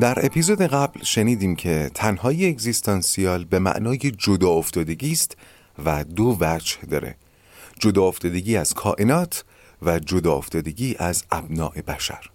در 0.00 0.26
اپیزود 0.26 0.62
قبل 0.62 1.04
شنیدیم 1.04 1.56
که 1.56 1.90
تنهایی 1.94 2.48
اگزیستانسیال 2.48 3.44
به 3.44 3.58
معنای 3.58 3.98
جدا 3.98 4.48
افتادگی 4.48 5.12
است 5.12 5.36
و 5.84 6.04
دو 6.04 6.36
وجه 6.40 6.76
داره. 6.90 7.16
جدا 7.80 8.02
افتادگی 8.04 8.56
از 8.56 8.74
کائنات 8.74 9.44
و 9.82 9.98
جدا 9.98 10.34
افتادگی 10.34 10.96
از 10.98 11.24
ابناع 11.30 11.80
بشر. 11.80 12.30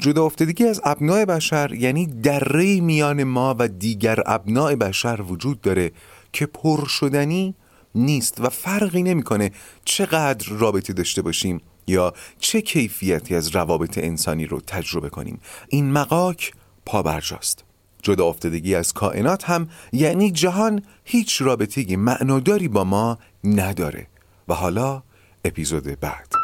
جدا 0.00 0.24
افتادگی 0.24 0.64
از 0.64 0.80
ابناع 0.84 1.24
بشر 1.24 1.72
یعنی 1.72 2.06
دره 2.06 2.80
میان 2.80 3.24
ما 3.24 3.56
و 3.58 3.68
دیگر 3.68 4.18
ابناع 4.26 4.74
بشر 4.74 5.20
وجود 5.20 5.60
داره 5.60 5.92
که 6.32 6.46
پر 6.46 6.86
شدنی 6.86 7.54
نیست 7.94 8.40
و 8.40 8.48
فرقی 8.48 9.02
نمی‌کنه 9.02 9.50
چقدر 9.84 10.48
رابطه 10.48 10.92
داشته 10.92 11.22
باشیم. 11.22 11.60
یا 11.86 12.12
چه 12.38 12.60
کیفیتی 12.60 13.34
از 13.34 13.48
روابط 13.48 13.98
انسانی 13.98 14.46
رو 14.46 14.60
تجربه 14.60 15.10
کنیم؟ 15.10 15.40
این 15.68 15.92
مقاک 15.92 16.52
پابرجاست 16.86 17.64
جدا 18.02 18.26
افتادگی 18.26 18.74
از 18.74 18.92
کائنات 18.92 19.44
هم 19.44 19.68
یعنی 19.92 20.30
جهان 20.30 20.82
هیچ 21.04 21.42
رابطه 21.42 21.96
معناداری 21.96 22.68
با 22.68 22.84
ما 22.84 23.18
نداره. 23.44 24.06
و 24.48 24.54
حالا 24.54 25.02
اپیزود 25.44 26.00
بعد. 26.00 26.43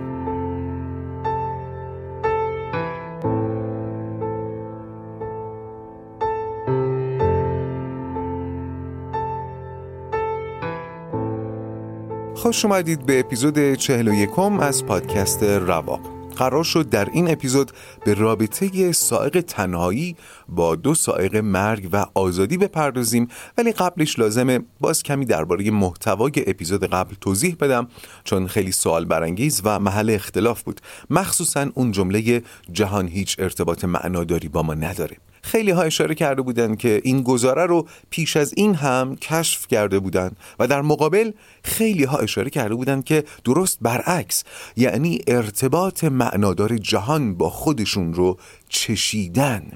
خوش 12.41 12.65
اومدید 12.65 13.05
به 13.05 13.19
اپیزود 13.19 13.73
41 13.73 14.39
از 14.39 14.85
پادکست 14.85 15.43
رواق 15.43 15.99
قرار 16.35 16.63
شد 16.63 16.89
در 16.89 17.09
این 17.13 17.31
اپیزود 17.31 17.71
به 18.05 18.13
رابطه 18.13 18.91
سائق 18.91 19.41
تنهایی 19.41 20.15
با 20.49 20.75
دو 20.75 20.95
سائق 20.95 21.35
مرگ 21.35 21.89
و 21.93 22.05
آزادی 22.13 22.57
بپردازیم 22.57 23.27
ولی 23.57 23.71
قبلش 23.71 24.19
لازمه 24.19 24.59
باز 24.79 25.03
کمی 25.03 25.25
درباره 25.25 25.71
محتوای 25.71 26.31
اپیزود 26.47 26.83
قبل 26.83 27.15
توضیح 27.21 27.55
بدم 27.59 27.87
چون 28.23 28.47
خیلی 28.47 28.71
سوال 28.71 29.05
برانگیز 29.05 29.61
و 29.63 29.79
محل 29.79 30.09
اختلاف 30.09 30.63
بود. 30.63 30.81
مخصوصا 31.09 31.67
اون 31.73 31.91
جمله 31.91 32.43
جهان 32.71 33.07
هیچ 33.07 33.35
ارتباط 33.39 33.85
معناداری 33.85 34.47
با 34.47 34.63
ما 34.63 34.73
نداره. 34.73 35.17
خیلی 35.41 35.71
ها 35.71 35.81
اشاره 35.81 36.15
کرده 36.15 36.41
بودند 36.41 36.77
که 36.77 37.01
این 37.03 37.23
گزاره 37.23 37.65
رو 37.65 37.87
پیش 38.09 38.37
از 38.37 38.53
این 38.57 38.75
هم 38.75 39.15
کشف 39.15 39.67
کرده 39.67 39.99
بودند 39.99 40.37
و 40.59 40.67
در 40.67 40.81
مقابل 40.81 41.31
خیلی 41.63 42.03
ها 42.03 42.17
اشاره 42.17 42.49
کرده 42.49 42.75
بودند 42.75 43.03
که 43.03 43.23
درست 43.43 43.77
برعکس 43.81 44.43
یعنی 44.77 45.19
ارتباط 45.27 46.03
معنادار 46.03 46.77
جهان 46.77 47.35
با 47.35 47.49
خودشون 47.49 48.13
رو 48.13 48.37
چشیدن. 48.69 49.71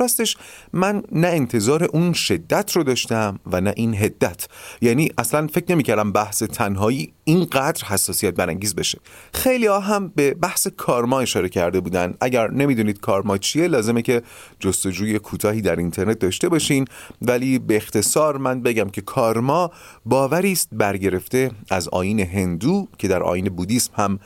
راستش 0.00 0.36
من 0.72 1.02
نه 1.12 1.28
انتظار 1.28 1.84
اون 1.84 2.12
شدت 2.12 2.72
رو 2.76 2.82
داشتم 2.82 3.38
و 3.46 3.60
نه 3.60 3.72
این 3.76 3.94
هدت 3.94 4.46
یعنی 4.80 5.10
اصلا 5.18 5.46
فکر 5.46 5.72
نمی‌کردم 5.72 6.12
بحث 6.12 6.42
تنهایی 6.42 7.12
اینقدر 7.24 7.84
حساسیت 7.84 8.34
برانگیز 8.34 8.74
بشه. 8.74 8.98
خیلی 9.34 9.66
ها 9.66 9.80
هم 9.80 10.12
به 10.16 10.34
بحث 10.34 10.68
کارما 10.76 11.20
اشاره 11.20 11.48
کرده 11.48 11.80
بودن. 11.80 12.14
اگر 12.20 12.50
نمی‌دونید 12.50 13.00
کارما 13.00 13.38
چیه 13.38 13.68
لازمه 13.68 14.02
که 14.02 14.22
جستجوی 14.60 15.18
کوتاهی 15.18 15.60
در 15.60 15.76
اینترنت 15.76 16.18
داشته 16.18 16.48
باشین. 16.48 16.84
ولی 17.22 17.58
به 17.58 17.76
اختصار 17.76 18.36
من 18.36 18.62
بگم 18.62 18.88
که 18.88 19.00
کارما 19.00 19.70
باوری 20.04 20.52
است 20.52 20.68
برگرفته 20.72 21.50
از 21.70 21.88
آین 21.88 22.20
هندو 22.20 22.88
که 22.98 23.08
در 23.08 23.22
آین 23.22 23.44
بودیسم 23.44 23.92
هم 23.96 24.18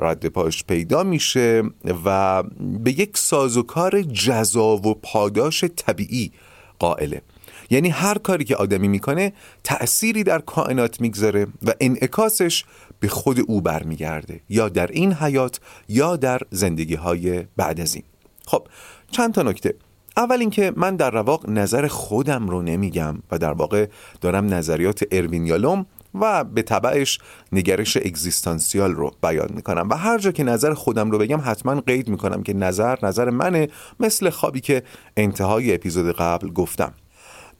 رد 0.00 0.26
پاش 0.26 0.64
پیدا 0.64 1.02
میشه 1.02 1.62
و 2.04 2.42
به 2.84 3.00
یک 3.00 3.16
سازوکار 3.16 4.02
جزا 4.02 4.76
و 4.76 4.94
پاداش 4.94 5.64
طبیعی 5.64 6.32
قائله. 6.78 7.22
یعنی 7.70 7.88
هر 7.88 8.18
کاری 8.18 8.44
که 8.44 8.56
آدمی 8.56 8.88
می‌کنه 8.88 9.32
تأثیری 9.64 10.24
در 10.24 10.38
کائنات 10.38 11.00
می‌گذاره 11.00 11.46
و 11.62 11.74
انعکاسش 11.80 12.64
به 13.00 13.08
خود 13.08 13.40
او 13.48 13.60
برمیگرده 13.60 14.40
یا 14.48 14.68
در 14.68 14.86
این 14.86 15.12
حیات 15.12 15.60
یا 15.88 16.16
در 16.16 16.40
زندگی 16.50 16.94
های 16.94 17.44
بعد 17.56 17.80
از 17.80 17.94
این. 17.94 18.04
خب 18.46 18.66
چند 19.10 19.34
تا 19.34 19.42
نکته. 19.42 19.74
اول 20.16 20.40
اینکه 20.40 20.72
من 20.76 20.96
در 20.96 21.10
رواق 21.10 21.50
نظر 21.50 21.86
خودم 21.86 22.48
رو 22.48 22.62
نمیگم 22.62 23.18
و 23.30 23.38
در 23.38 23.52
واقع 23.52 23.86
دارم 24.20 24.54
نظریات 24.54 25.04
اروین 25.10 25.46
یالوم 25.46 25.86
و 26.14 26.44
به 26.44 26.62
طبعش 26.62 27.18
نگرش 27.52 27.96
اگزیستانسیال 27.96 28.94
رو 28.94 29.10
بیان 29.22 29.48
می‌کنم. 29.54 29.88
و 29.88 29.94
هر 29.94 30.18
جا 30.18 30.32
که 30.32 30.44
نظر 30.44 30.74
خودم 30.74 31.10
رو 31.10 31.18
بگم 31.18 31.40
حتما 31.44 31.80
قید 31.80 32.08
می‌کنم 32.08 32.42
که 32.42 32.54
نظر 32.54 32.98
نظر 33.02 33.30
منه 33.30 33.68
مثل 34.00 34.30
خوابی 34.30 34.60
که 34.60 34.82
انتهای 35.16 35.74
اپیزود 35.74 36.16
قبل 36.16 36.48
گفتم. 36.48 36.94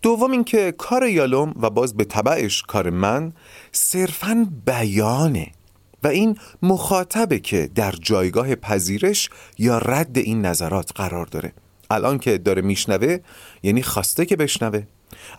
دوم 0.02 0.30
اینکه 0.32 0.72
کار 0.72 1.06
یالوم 1.06 1.54
و 1.60 1.70
باز 1.70 1.96
به 1.96 2.04
طبعش 2.04 2.62
کار 2.62 2.90
من 2.90 3.32
صرفا 3.72 4.48
بیانه. 4.66 5.46
و 6.02 6.08
این 6.08 6.38
مخاطبه 6.62 7.38
که 7.38 7.70
در 7.74 7.94
جایگاه 8.00 8.54
پذیرش 8.54 9.30
یا 9.58 9.78
رد 9.78 10.18
این 10.18 10.46
نظرات 10.46 10.90
قرار 10.94 11.26
داره. 11.26 11.52
الان 11.90 12.18
که 12.18 12.38
داره 12.38 12.62
میشنوه 12.62 13.18
یعنی 13.62 13.82
خواسته 13.82 14.26
که 14.26 14.36
بشنوه. 14.36 14.82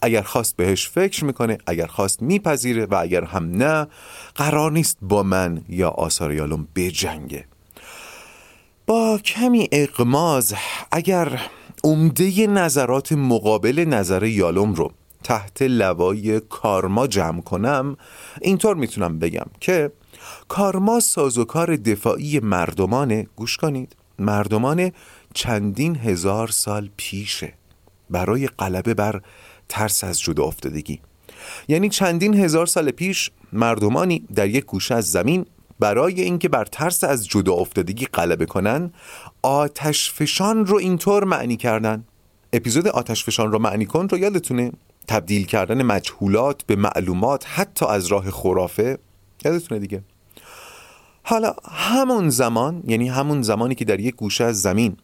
اگر 0.01 0.21
خواست 0.21 0.55
بهش 0.55 0.89
فکر 0.89 1.25
می‌کنه 1.25 1.57
اگر 1.67 1.87
خواست 1.87 2.21
میپذیره 2.21 2.85
و 2.85 2.95
اگر 3.01 3.23
هم 3.23 3.51
نه 3.51 3.87
قرار 4.35 4.71
نیست 4.71 4.97
با 5.01 5.23
من 5.23 5.61
یا 5.69 5.89
آثار 5.89 6.33
یالوم 6.33 6.67
بجنگه 6.75 7.45
با 8.87 9.17
کمی 9.17 9.69
اقماز 9.71 10.53
اگر 10.91 11.41
عمده 11.83 12.47
نظرات 12.47 13.11
مقابل 13.11 13.85
نظر 13.87 14.23
یالوم 14.23 14.73
رو 14.73 14.91
تحت 15.23 15.61
لوای 15.61 16.39
کارما 16.39 17.07
جمع 17.07 17.41
کنم 17.41 17.97
اینطور 18.41 18.75
می‌تونم 18.75 19.19
بگم 19.19 19.45
که 19.59 19.91
کارما 20.47 20.99
سازوکار 20.99 21.75
دفاعی 21.75 22.39
مردمانه 22.39 23.27
گوش 23.35 23.57
کنید 23.57 23.95
مردمان 24.19 24.91
چندین 25.33 25.95
هزار 25.95 26.47
سال 26.47 26.89
پیشه. 26.97 27.53
برای 28.09 28.47
غلبه 28.47 28.93
بر 28.93 29.21
ترس 29.71 30.03
از 30.03 30.21
جدا 30.21 30.43
افتادگی. 30.43 30.99
یعنی 31.67 31.89
چندین 31.89 32.33
هزار 32.33 32.65
سال 32.65 32.91
پیش 32.91 33.31
مردمانی 33.53 34.19
در 34.35 34.47
یک 34.47 34.65
گوشه 34.65 34.95
از 34.95 35.11
زمین 35.11 35.45
برای 35.79 36.21
اینکه 36.21 36.49
بر 36.49 36.65
ترس 36.65 37.03
از 37.03 37.27
جدا 37.27 37.53
افتادگی 37.53 38.05
غلبه 38.05 38.45
کنن 38.45 38.91
آتش 39.41 40.11
فشان 40.11 40.65
رو 40.65 40.77
اینطور 40.77 41.23
معنی 41.23 41.57
کردن. 41.57 42.03
اپیزود 42.53 42.87
آتش 42.87 43.23
فشان 43.23 43.51
رو 43.51 43.59
معنی 43.59 43.85
کن 43.85 44.07
رو 44.09 44.17
یادتونه؟ 44.17 44.71
تبدیل 45.07 45.45
کردن 45.45 45.81
مجهولات 45.81 46.63
به 46.63 46.75
معلومات 46.75 47.45
حتی 47.47 47.85
از 47.85 48.07
راه 48.07 48.31
خرافه. 48.31 48.97
یادتونه 49.45 49.79
دیگه؟ 49.79 50.03
حالا 51.23 51.55
همون 51.71 52.29
زمان 52.29 52.83
یعنی 52.87 53.09
همون 53.09 53.41
زمانی 53.41 53.75
که 53.75 53.85
در 53.85 53.99
یک 53.99 54.15
گوشه 54.15 54.43
از 54.43 54.61
زمین 54.61 54.97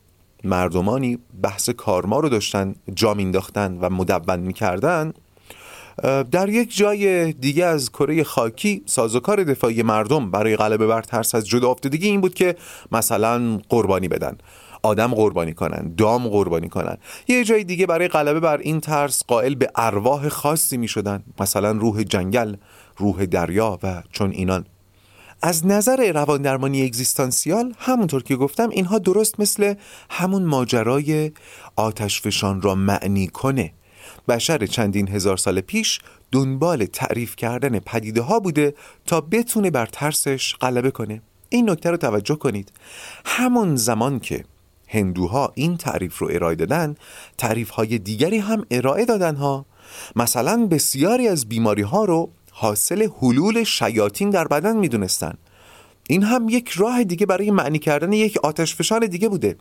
مردمانی 0.44 1.18
بحث 1.42 1.69
کارما 1.69 2.19
رو 2.19 2.30
داشتن 2.30 2.75
جا 2.94 3.13
مینداختن 3.13 3.78
و 3.81 3.89
مدون 3.89 4.39
می‌کردن. 4.39 5.13
در 6.31 6.50
یک 6.50 6.78
جای 6.78 7.34
دیگه 7.34 7.66
از 7.66 7.92
کره 7.92 8.24
خاکی 8.24 8.84
سازوکار 8.86 9.44
دفاعی 9.44 9.84
مردم 9.84 10.31
برای 10.31 10.56
غلبه 10.56 10.88
بر 10.88 11.01
ترس 11.01 11.36
از 11.36 11.48
جدا 11.48 11.69
افتادگی 11.69 12.07
این 12.07 12.22
بود 12.22 12.34
که 12.34 12.56
مثلا 12.92 13.60
قربانی 13.69 14.07
بدن. 14.07 14.38
آدم 14.84 15.13
قربانی 15.13 15.54
کنن 15.54 15.94
دام 15.98 16.28
قربانی 16.28 16.69
کنن. 16.69 16.98
یه 17.28 17.44
جای 17.44 17.63
دیگه 17.63 17.86
برای 17.86 18.07
غلبه 18.07 18.39
بر 18.39 18.57
این 18.57 18.80
ترس 18.80 19.24
قائل 19.28 19.56
به 19.56 19.72
ارواح 19.75 20.30
خاصی 20.30 20.78
می 20.78 20.88
شدن 20.88 21.24
مثلا 21.39 21.72
روح 21.72 22.04
جنگل 22.04 22.56
روح 22.98 23.25
دریا 23.25 23.80
و 23.84 24.04
چون 24.12 24.31
اینان. 24.31 24.66
از 25.42 25.66
نظر 25.66 26.12
روان 26.12 26.42
درمانی 26.42 26.84
اگزیستانسیال 26.86 27.74
همونطور 27.78 28.24
که 28.24 28.36
گفتم 28.36 28.69
اینها 28.69 29.00
درست 29.00 29.39
مثل 29.39 29.74
همون 30.10 30.44
ماجرای 30.44 31.31
آتش 31.75 32.22
فشان 32.22 32.62
را 32.62 32.75
معنی 32.75 33.28
کنه. 33.28 33.74
بشر 34.28 34.66
چندین 34.66 35.07
هزار 35.07 35.38
سال 35.38 35.62
پیش 35.62 36.00
دنبال 36.31 36.86
تعریف 36.86 37.36
کردن 37.36 37.80
پدیده 37.80 38.22
ها 38.22 38.39
بوده 38.39 38.74
تا 39.06 39.22
بتونه 39.22 39.72
بر 39.72 39.86
ترسش 39.86 40.56
غلبه 40.56 40.92
کنه. 40.92 41.22
این 41.50 41.69
نکته 41.69 41.92
رو 41.92 41.98
توجه 41.98 42.36
کنید. 42.36 42.72
همون 43.25 43.75
زمان 43.75 44.19
که 44.19 44.44
هندوها 44.88 45.51
این 45.56 45.78
تعریف 45.78 46.18
رو 46.18 46.30
ارائه 46.31 46.56
دادن 46.56 46.95
تعریف 47.38 47.69
های 47.69 47.98
دیگری 47.98 48.38
هم 48.38 48.66
ارائه 48.72 49.06
دادن 49.06 49.36
ها 49.36 49.66
مثلا 50.16 50.68
بسیاری 50.72 51.28
از 51.28 51.50
بیماری 51.50 51.81
ها 51.81 52.06
رو 52.06 52.30
حاصل 52.59 53.07
حلول 53.21 53.63
شیاطین 53.63 54.30
در 54.30 54.48
بدن 54.48 54.77
می‌دونستن. 54.77 55.33
این 56.09 56.24
هم 56.24 56.50
یک 56.50 56.69
راه 56.69 57.04
دیگه 57.04 57.25
برای 57.25 57.51
معنی 57.51 57.80
کردن 57.80 58.13
یک 58.13 58.38
آتش 58.44 58.75
فشان 58.75 59.06
دیگه 59.06 59.30
بوده. 59.30 59.56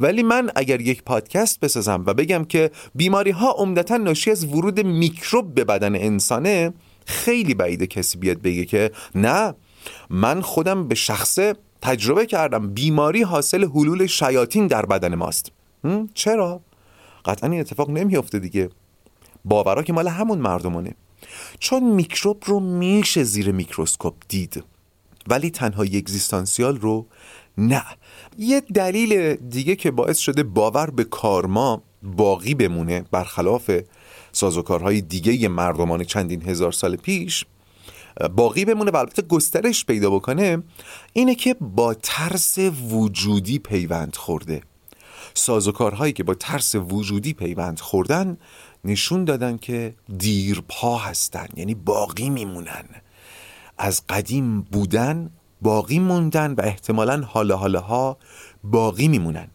ولی 0.00 0.22
من 0.22 0.50
اگر 0.56 0.80
یک 0.80 1.02
پادکست 1.02 1.60
بسازم 1.60 2.04
و 2.06 2.14
بگم 2.14 2.44
که 2.44 2.70
بیماری 2.94 3.30
ها 3.30 3.50
عمدتا 3.50 3.96
ناشی 3.96 4.30
از 4.30 4.44
ورود 4.44 4.80
میکروب 4.80 5.54
به 5.54 5.64
بدن 5.64 5.94
انسانه 5.94 6.72
خیلی 7.06 7.54
بعیده 7.54 7.86
کسی 7.86 8.18
بیاد 8.18 8.42
بگه 8.42 8.64
که 8.64 8.90
نه 9.14 9.54
من 10.10 10.40
خودم 10.40 10.88
به 10.88 10.94
شخصه 10.94 11.54
تجربه 11.82 12.26
کردم 12.26 12.70
بیماری 12.70 13.22
حاصل 13.22 13.64
حلول 13.64 14.06
شیاطین 14.06 14.66
در 14.66 14.86
بدن 14.86 15.14
ماست. 15.14 15.52
چرا؟ 16.14 16.60
قطعا 17.24 17.50
این 17.50 17.60
اتفاق 17.60 17.90
نمیافته 17.90 18.38
دیگه. 18.38 18.70
باورا 19.44 19.82
که 19.82 19.92
مال 19.92 20.08
همون 20.08 20.38
مردمانه 20.38 20.94
چون 21.58 21.82
میکروب 21.82 22.42
رو 22.46 22.60
میشه 22.60 23.22
زیر 23.22 23.52
میکروسکوپ 23.52 24.14
دید. 24.28 24.64
ولی 25.28 25.50
تنها 25.50 25.82
اگزیستانسیال 25.82 26.76
رو 26.76 27.06
نه. 27.58 27.84
یه 28.38 28.60
دلیل 28.60 29.34
دیگه 29.34 29.76
که 29.76 29.90
باعث 29.90 30.18
شده 30.18 30.42
باور 30.42 30.90
به 30.90 31.04
کارما 31.04 31.82
باقی 32.02 32.54
بمونه 32.54 33.04
برخلاف 33.10 33.70
سازوکارهای 34.32 35.00
دیگه 35.00 35.48
مردمان 35.48 36.04
چندین 36.04 36.42
هزار 36.42 36.72
سال 36.72 36.96
پیش 36.96 37.44
باقی 38.36 38.64
بمونه 38.64 38.90
و 38.90 38.96
البته 38.96 39.22
گسترش 39.22 39.84
پیدا 39.84 40.10
بکنه 40.10 40.62
اینه 41.12 41.34
که 41.34 41.56
با 41.60 41.94
ترس 41.94 42.58
وجودی 42.90 43.58
پیوند 43.58 44.16
خورده. 44.16 44.62
سازوکارهایی 45.34 46.12
که 46.12 46.24
با 46.24 46.34
ترس 46.34 46.74
وجودی 46.74 47.32
پیوند 47.32 47.80
خوردن 47.80 48.36
نشون 48.84 49.24
دادن 49.24 49.56
که 49.56 49.94
دیرپا 50.18 50.98
هستن 50.98 51.46
یعنی 51.56 51.74
باقی 51.74 52.30
میمونن. 52.30 52.84
از 53.78 54.02
قدیم 54.08 54.60
بودن 54.60 55.30
باقی 55.62 55.98
موندن 55.98 56.52
و 56.52 56.60
احتمالا 56.64 57.20
حالا 57.20 57.56
حالا 57.56 57.80
ها 57.80 58.18
باقی 58.64 59.08
میمونن. 59.08 59.48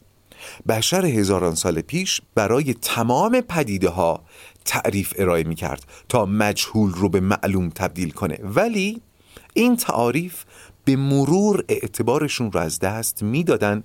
بشر 0.68 1.06
هزاران 1.06 1.56
سال 1.56 1.82
پیش 1.82 2.22
برای 2.36 2.74
تمام 2.74 3.42
پدیده 3.42 3.90
ها 3.90 4.24
تعریف 4.66 5.14
ارائه 5.18 5.44
می 5.44 5.56
کرد 5.56 5.86
تا 6.10 6.26
مجهول 6.26 6.92
رو 6.92 7.10
به 7.10 7.20
معلوم 7.20 7.70
تبدیل 7.70 8.10
کنه. 8.10 8.40
ولی 8.44 9.02
این 9.54 9.76
تعاریف 9.76 10.44
به 10.86 10.96
مرور 10.96 11.66
اعتبارشون 11.70 12.52
رو 12.52 12.60
از 12.60 12.80
دست 12.80 13.24
می‌دادن 13.24 13.84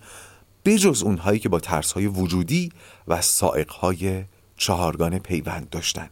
بجز 0.64 1.02
اونهایی 1.02 1.38
که 1.38 1.48
با 1.48 1.60
ترس 1.60 1.92
های 1.92 2.06
وجودی 2.06 2.72
و 3.08 3.20
سائق 3.20 3.70
های 3.70 4.24
چهارگانه 4.58 5.18
پیوند 5.18 5.70
داشتن. 5.70 6.08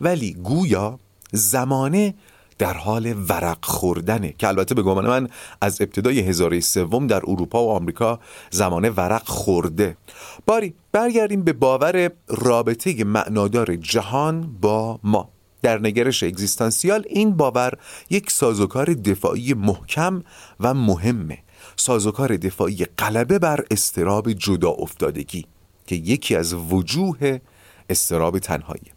ولی 0.00 0.32
گویا 0.34 0.98
زمانه 1.32 2.14
در 2.58 2.74
حال 2.74 3.14
ورق 3.28 3.64
خوردنه 3.64 4.34
که 4.38 4.48
البته 4.48 4.74
به 4.74 4.82
گمان 4.82 5.06
من 5.06 5.28
از 5.60 5.80
ابتدای 5.80 6.20
هزاره 6.20 6.60
سوم 6.60 7.06
در 7.06 7.22
اروپا 7.26 7.64
و 7.64 7.70
آمریکا 7.70 8.20
زمانه 8.50 8.90
ورق 8.90 9.28
خورده. 9.28 9.96
باری 10.46 10.74
برگردیم 10.92 11.42
به 11.42 11.52
باور 11.52 12.10
رابطه 12.28 13.04
معنادار 13.04 13.76
جهان 13.76 14.56
با 14.60 15.00
ما. 15.02 15.28
در 15.62 15.78
نگرش 15.78 16.22
اگزیستانسیال 16.22 17.04
این 17.08 17.36
باور 17.36 17.72
یک 18.10 18.30
سازوکار 18.30 18.94
دفاعی 18.94 19.54
محکم 19.54 20.22
و 20.60 20.74
مهمه. 20.74 21.38
سازوکار 21.76 22.36
دفاعی 22.36 22.84
غلبه 22.84 23.38
بر 23.38 23.64
استراب 23.70 24.32
جدا 24.32 24.70
افتادگی 24.70 25.46
که 25.86 25.96
یکی 25.96 26.36
از 26.36 26.54
وجوه 26.54 27.38
استراب 27.92 28.38
تنهایی. 28.38 28.92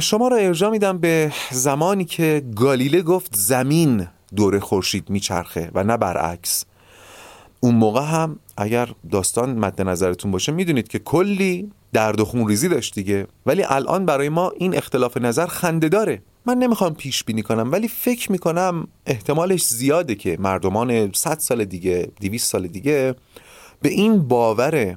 شما 0.00 0.28
را 0.28 0.36
ارجا 0.36 0.70
میدم 0.70 0.98
به 0.98 1.32
زمانی 1.50 2.04
که 2.04 2.42
گالیله 2.56 3.02
گفت 3.02 3.36
زمین 3.36 4.08
دور 4.36 4.58
خورشید 4.58 5.10
میچرخه 5.10 5.70
و 5.74 5.84
نه 5.84 5.96
برعکس. 5.96 6.64
اون 7.60 7.74
موقع 7.74 8.04
هم 8.04 8.38
اگر 8.56 8.88
داستان 9.10 9.58
مد 9.58 9.82
نظرتون 9.82 10.30
باشه 10.30 10.52
می‌دونید 10.52 10.88
که 10.88 10.98
کلی 10.98 11.70
درد 11.92 12.20
و 12.20 12.24
خون 12.24 12.48
ریزی 12.48 12.68
داشت 12.68 12.94
دیگه. 12.94 13.26
ولی 13.46 13.64
الان 13.68 14.06
برای 14.06 14.28
ما 14.28 14.52
این 14.56 14.76
اختلاف 14.76 15.16
نظر 15.16 15.46
خنده 15.46 15.88
داره. 15.88 16.22
من 16.46 16.58
نمی‌خوام 16.58 16.94
پیش 16.94 17.24
بینی 17.24 17.42
کنم 17.42 17.72
ولی 17.72 17.88
فکر 17.88 18.32
می‌کنم 18.32 18.88
احتمالش 19.06 19.64
زیاده 19.64 20.14
که 20.14 20.36
مردمان 20.40 21.12
100 21.12 21.38
سال 21.38 21.64
دیگه 21.64 22.12
200 22.20 22.50
سال 22.50 22.66
دیگه 22.66 23.14
به 23.82 23.88
این 23.88 24.28
باور 24.28 24.96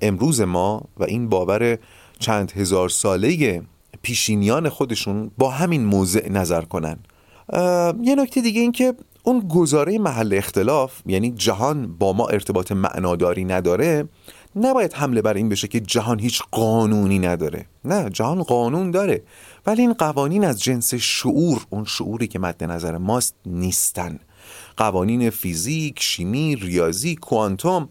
امروز 0.00 0.40
ما 0.40 0.82
و 0.96 1.04
این 1.04 1.28
باور 1.28 1.78
چند 2.18 2.52
هزار 2.52 2.88
ساله 2.88 3.62
پیشینیان 4.02 4.68
خودشون 4.68 5.30
با 5.38 5.50
همین 5.50 5.84
موضع 5.84 6.28
نظر 6.28 6.62
کنن. 6.62 6.98
یه 8.02 8.14
نکته 8.14 8.40
دیگه 8.40 8.60
این 8.60 8.72
که 8.72 8.94
اون 9.22 9.48
گزاره 9.48 9.98
محل 9.98 10.34
اختلاف 10.34 11.00
یعنی 11.06 11.30
جهان 11.30 11.86
با 11.98 12.12
ما 12.12 12.28
ارتباط 12.28 12.72
معناداری 12.72 13.44
نداره 13.44 14.08
نباید 14.56 14.92
حمله 14.92 15.22
بر 15.22 15.34
این 15.34 15.48
بشه 15.48 15.68
که 15.68 15.80
جهان 15.80 16.18
هیچ 16.18 16.42
قانونی 16.50 17.18
نداره. 17.18 17.66
نه 17.84 18.10
جهان 18.10 18.42
قانون 18.42 18.90
داره 18.90 19.22
ولی 19.66 19.80
این 19.80 19.92
قوانین 19.92 20.44
از 20.44 20.62
جنس 20.62 20.94
شعور 20.94 21.66
اون 21.70 21.84
شعوری 21.84 22.26
که 22.26 22.38
مد 22.38 22.64
نظر 22.64 22.98
ماست 22.98 23.34
نیستن. 23.46 24.18
قوانین 24.76 25.30
فیزیک، 25.30 26.02
شیمی، 26.02 26.56
ریاضی، 26.56 27.16
کوانتوم 27.16 27.88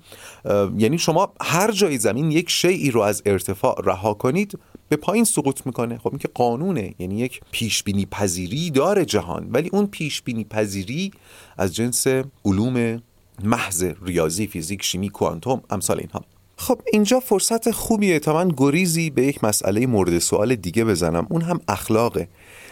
یعنی 0.77 0.97
شما 0.97 1.33
هر 1.41 1.71
جای 1.71 1.97
زمین 1.97 2.31
یک 2.31 2.49
شیعی 2.49 2.91
رو 2.91 3.01
از 3.01 3.21
ارتفاع 3.25 3.81
رها 3.83 4.13
کنید 4.13 4.59
به 4.89 4.95
پایین 4.95 5.25
سقوط 5.25 5.65
می‌کنه. 5.65 5.97
خب 5.97 6.09
این 6.09 6.17
که 6.17 6.29
قانونه 6.33 6.95
یعنی 6.99 7.19
یک 7.19 7.41
پیش 7.51 7.83
بینی 7.83 8.05
پذیری 8.05 8.69
داره 8.71 9.05
جهان 9.05 9.47
ولی 9.51 9.69
اون 9.73 9.87
پیش 9.87 10.21
بینی 10.21 10.43
پذیری 10.43 11.11
از 11.57 11.75
جنس 11.75 12.07
علوم 12.45 13.01
محض 13.43 13.83
ریاضی 14.05 14.47
فیزیک 14.47 14.83
شیمی 14.83 15.09
کوانتوم 15.09 15.61
امثال 15.69 15.99
اینها. 15.99 16.21
خب 16.57 16.81
اینجا 16.93 17.19
فرصت 17.19 17.71
خوبیه 17.71 18.19
تا 18.19 18.33
من 18.33 18.51
گریزی 18.57 19.09
به 19.09 19.25
یک 19.25 19.43
مسئله 19.43 19.87
مورد 19.87 20.19
سوال 20.19 20.55
دیگه 20.55 20.85
بزنم. 20.85 21.27
اون 21.29 21.41
هم 21.41 21.59
اخلاقه. 21.67 22.27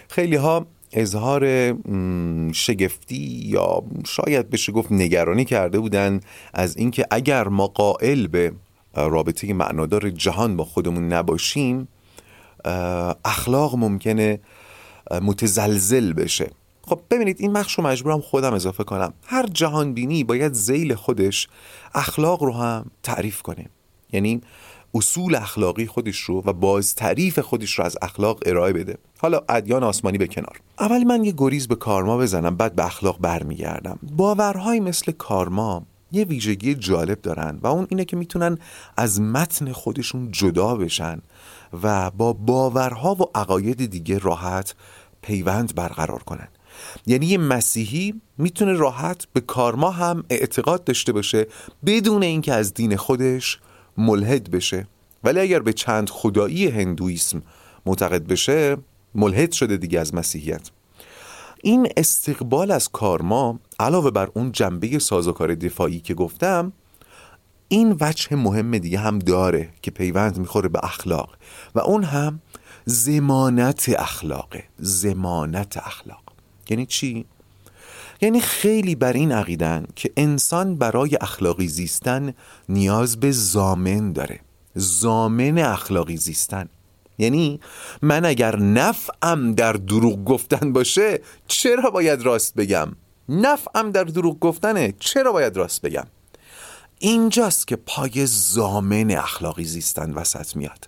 خیلی 0.09 0.35
ها 0.35 0.65
اظهار 0.93 1.73
شگفتی 2.51 3.43
یا 3.45 3.83
شاید 4.07 4.49
بشه 4.49 4.71
گفت 4.71 4.91
نگرانی 4.91 5.45
کرده 5.45 5.79
بودن 5.79 6.19
از 6.53 6.77
اینکه 6.77 7.05
اگر 7.11 7.47
ما 7.47 7.67
قائل 7.67 8.27
به 8.27 8.51
رابطه 8.95 9.53
معنادار 9.53 10.09
جهان 10.09 10.57
با 10.57 10.63
خودمون 10.65 11.07
نباشیم 11.07 11.87
اخلاق 13.25 13.75
ممکنه 13.75 14.39
متزلزل 15.21 16.13
بشه. 16.13 16.49
خب 16.81 16.99
ببینید 17.11 17.37
این 17.39 17.53
بخش 17.53 17.73
رو 17.73 17.83
مجبورم 17.83 18.21
خودم 18.21 18.53
اضافه 18.53 18.83
کنم. 18.83 19.13
هر 19.25 19.45
جهان 19.47 19.93
بینی 19.93 20.23
باید 20.23 20.53
زیل 20.53 20.95
خودش 20.95 21.47
اخلاق 21.95 22.43
رو 22.43 22.53
هم 22.53 22.91
تعریف 23.03 23.41
کنه. 23.41 23.65
یعنی 24.13 24.41
اصول 24.93 25.35
اخلاقی 25.35 25.85
خودش 25.85 26.19
رو 26.19 26.43
و 26.45 26.53
باز 26.53 26.95
تعریف 26.95 27.39
خودش 27.39 27.79
رو 27.79 27.85
از 27.85 27.97
اخلاق 28.01 28.39
ارائه 28.45 28.73
بده. 28.73 28.97
حالا 29.19 29.41
ادیان 29.49 29.83
آسمانی 29.83 30.17
به 30.17 30.27
کنار. 30.27 30.59
اول 30.79 31.03
من 31.03 31.23
یه 31.23 31.33
گریز 31.37 31.67
به 31.67 31.75
کارما 31.75 32.17
بزنم 32.17 32.55
بعد 32.55 32.75
به 32.75 32.85
اخلاق 32.85 33.19
برمیگردم. 33.19 33.99
باورهای 34.17 34.79
مثل 34.79 35.11
کارما 35.11 35.85
یه 36.11 36.23
ویژگی 36.23 36.75
جالب 36.75 37.21
دارن 37.21 37.59
و 37.61 37.67
اون 37.67 37.87
اینه 37.89 38.05
که 38.05 38.17
می‌تونن 38.17 38.57
از 38.97 39.21
متن 39.21 39.71
خودشون 39.71 40.31
جدا 40.31 40.75
بشن 40.75 41.21
و 41.83 42.11
با 42.11 42.33
باورها 42.33 43.15
و 43.15 43.23
عقاید 43.35 43.85
دیگه 43.85 44.17
راحت 44.17 44.75
پیوند 45.21 45.75
برقرار 45.75 46.23
کنن. 46.23 46.47
یعنی 47.05 47.25
یه 47.25 47.37
مسیحی 47.37 48.21
می‌تونه 48.37 48.73
راحت 48.73 49.27
به 49.33 49.41
کارما 49.41 49.91
هم 49.91 50.23
اعتقاد 50.29 50.83
داشته 50.83 51.11
باشه 51.11 51.47
بدون 51.85 52.23
اینکه 52.23 52.53
از 52.53 52.73
دین 52.73 52.95
خودش 52.95 53.59
ملحد 53.97 54.51
بشه. 54.51 54.87
ولی 55.23 55.39
اگر 55.39 55.59
به 55.59 55.73
چند 55.73 56.09
خدایی 56.09 56.67
هندویسم 56.67 57.41
معتقد 57.85 58.27
بشه 58.27 58.77
ملحد 59.15 59.51
شده 59.51 59.77
دیگه 59.77 59.99
از 59.99 60.15
مسیحیت. 60.15 60.69
این 61.63 61.87
استقبال 61.97 62.71
از 62.71 62.89
کارما 62.89 63.59
علاوه 63.79 64.11
بر 64.11 64.29
اون 64.33 64.51
جنبه 64.51 64.99
سازوکار 64.99 65.55
دفاعی 65.55 65.99
که 65.99 66.13
گفتم 66.13 66.73
این 67.67 67.97
وجه 67.99 68.35
مهم 68.35 68.77
دیگه 68.77 68.99
هم 68.99 69.19
داره 69.19 69.69
که 69.81 69.91
پیوند 69.91 70.37
می‌خوره 70.37 70.69
به 70.69 70.79
اخلاق. 70.83 71.37
و 71.75 71.79
اون 71.79 72.03
هم 72.03 72.41
زمانت 72.85 73.89
اخلاقه. 73.97 74.63
زمانت 74.77 75.77
اخلاق. 75.77 76.23
یعنی 76.69 76.85
چی؟ 76.85 77.25
یعنی 78.21 78.39
خیلی 78.41 78.95
بر 78.95 79.13
این 79.13 79.31
عقیدن 79.31 79.85
که 79.95 80.11
انسان 80.17 80.75
برای 80.75 81.17
اخلاقی 81.21 81.67
زیستن 81.67 82.33
نیاز 82.69 83.19
به 83.19 83.31
زامن 83.31 84.11
داره. 84.11 84.39
زامن 84.75 85.57
اخلاقی 85.57 86.17
زیستن. 86.17 86.69
یعنی 87.17 87.59
من 88.01 88.25
اگر 88.25 88.55
نفعم 88.55 89.53
در 89.53 89.73
دروغ 89.73 90.23
گفتن 90.23 90.73
باشه 90.73 91.21
چرا 91.47 91.89
باید 91.89 92.21
راست 92.21 92.55
بگم؟ 92.55 92.91
نفعم 93.29 93.91
در 93.91 94.03
دروغ 94.03 94.39
گفتنه 94.39 94.93
چرا 94.99 95.31
باید 95.31 95.57
راست 95.57 95.81
بگم؟ 95.81 96.07
اینجاست 96.99 97.67
که 97.67 97.75
پای 97.75 98.25
زامن 98.25 99.11
اخلاقی 99.11 99.63
زیستن 99.63 100.13
وسط 100.13 100.55
میاد. 100.55 100.87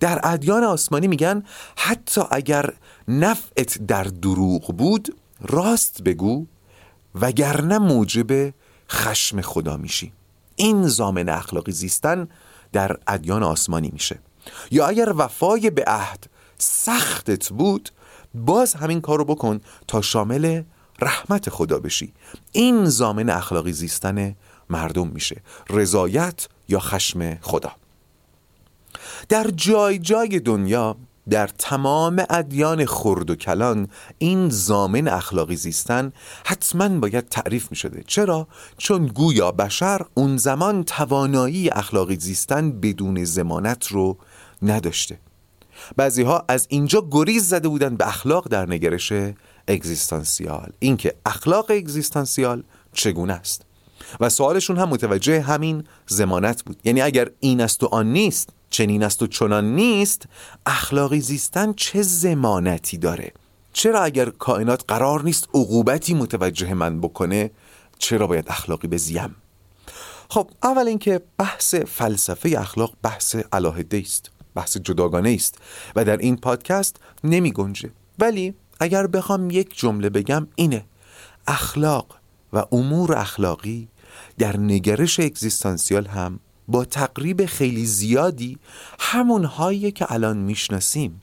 در 0.00 0.20
ادیان 0.24 0.64
آسمانی 0.64 1.08
میگن 1.08 1.44
حتی 1.76 2.20
اگر 2.30 2.72
نفعت 3.08 3.86
در 3.86 4.04
دروغ 4.04 4.76
بود 4.76 5.16
راست 5.40 6.02
بگو 6.02 6.46
وگرنه 7.14 7.78
موجب 7.78 8.54
خشم 8.90 9.40
خدا 9.40 9.76
میشی. 9.76 10.12
این 10.56 10.88
زامن 10.88 11.28
اخلاقی 11.28 11.72
زیستن 11.72 12.28
در 12.72 12.96
ادیان 13.06 13.42
آسمانی 13.42 13.90
میشه. 13.92 14.18
یا 14.70 14.86
اگر 14.86 15.12
وفای 15.16 15.70
به 15.70 15.84
عهد 15.86 16.26
سختت 16.58 17.48
بود 17.48 17.90
باز 18.34 18.74
همین 18.74 19.00
کار 19.00 19.18
رو 19.18 19.24
بکن 19.24 19.60
تا 19.88 20.00
شامل 20.00 20.62
رحمت 21.00 21.50
خدا 21.50 21.78
بشی. 21.78 22.12
این 22.52 22.84
زامن 22.84 23.30
اخلاقی 23.30 23.72
زیستن 23.72 24.36
مردم 24.70 25.08
میشه. 25.08 25.42
رضایت 25.70 26.48
یا 26.68 26.78
خشم 26.78 27.34
خدا. 27.34 27.72
در 29.28 29.50
جای 29.50 29.98
جای 29.98 30.40
دنیا 30.40 30.96
در 31.30 31.46
تمام 31.46 32.24
ادیان 32.30 32.86
خرد 32.86 33.30
و 33.30 33.34
کلان 33.34 33.88
این 34.18 34.48
زامن 34.48 35.08
اخلاقی 35.08 35.56
زیستن 35.56 36.12
حتما 36.46 36.88
باید 36.88 37.28
تعریف 37.28 37.70
می 37.70 37.76
شده 37.76 38.04
چرا؟ 38.06 38.48
چون 38.78 39.06
گویا 39.06 39.52
بشر 39.52 40.00
اون 40.14 40.36
زمان 40.36 40.84
توانایی 40.84 41.70
اخلاقی 41.70 42.16
زیستن 42.16 42.80
بدون 42.80 43.24
زمانت 43.24 43.86
رو 43.86 44.18
نداشته. 44.62 45.18
بعضی 45.96 46.22
ها 46.22 46.44
از 46.48 46.66
اینجا 46.70 47.08
گریز 47.10 47.48
زده 47.48 47.68
بودن 47.68 47.96
به 47.96 48.08
اخلاق 48.08 48.48
در 48.48 48.66
نگرش 48.66 49.12
اگزیستانسیال. 49.68 50.72
اینکه 50.78 51.14
اخلاق 51.26 51.70
اگزیستانسیال 51.70 52.62
چگونه 52.92 53.32
است؟ 53.32 53.62
و 54.20 54.28
سوالشون 54.28 54.78
هم 54.78 54.88
متوجه 54.88 55.40
همین 55.40 55.84
زمانت 56.06 56.64
بود. 56.64 56.76
یعنی 56.84 57.00
اگر 57.00 57.30
این 57.40 57.60
است 57.60 57.82
و 57.82 57.88
آن 57.92 58.12
نیست 58.12 58.48
چنین 58.74 59.02
است 59.02 59.22
و 59.22 59.26
چنان 59.26 59.74
نیست 59.74 60.22
اخلاقی 60.66 61.20
زیستن 61.20 61.72
چه 61.72 62.02
زمانتی 62.02 62.98
داره؟ 62.98 63.32
چرا 63.72 64.02
اگر 64.02 64.30
کائنات 64.30 64.84
قرار 64.88 65.22
نیست 65.22 65.48
عقوبتی 65.54 66.14
متوجه 66.14 66.74
من 66.74 67.00
بکنه 67.00 67.50
چرا 67.98 68.26
باید 68.26 68.44
اخلاقی 68.48 68.88
بزیم 68.88 69.36
خب 70.28 70.50
اول 70.62 70.88
اینکه 70.88 71.20
بحث 71.38 71.74
فلسفه 71.74 72.54
اخلاق 72.58 72.94
بحث 73.02 73.36
علاهده 73.52 73.98
است 73.98 74.30
بحث 74.54 74.76
جداگانه 74.76 75.30
است 75.30 75.58
و 75.96 76.04
در 76.04 76.16
این 76.16 76.36
پادکست 76.36 76.96
نمی 77.24 77.52
گنجه. 77.52 77.90
ولی 78.18 78.54
اگر 78.80 79.06
بخوام 79.06 79.50
یک 79.50 79.78
جمله 79.78 80.10
بگم 80.10 80.46
اینه 80.54 80.84
اخلاق 81.46 82.16
و 82.52 82.64
امور 82.72 83.18
اخلاقی 83.18 83.88
در 84.38 84.56
نگرش 84.56 85.20
اگزیستانسیال 85.20 86.06
هم 86.06 86.40
با 86.68 86.84
تقریب 86.84 87.46
خیلی 87.46 87.86
زیادی 87.86 88.58
همون 88.98 89.44
هایی 89.44 89.92
که 89.92 90.12
الان 90.12 90.36
می‌شناسیم. 90.36 91.20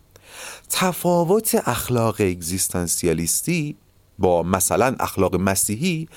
تفاوت 0.69 1.67
اخلاق 1.67 2.15
اگزیستانسیالیستی 2.19 3.75
با 4.19 4.43
مثلا 4.43 4.95
اخلاق 4.99 5.35
مسیحی 5.35 6.07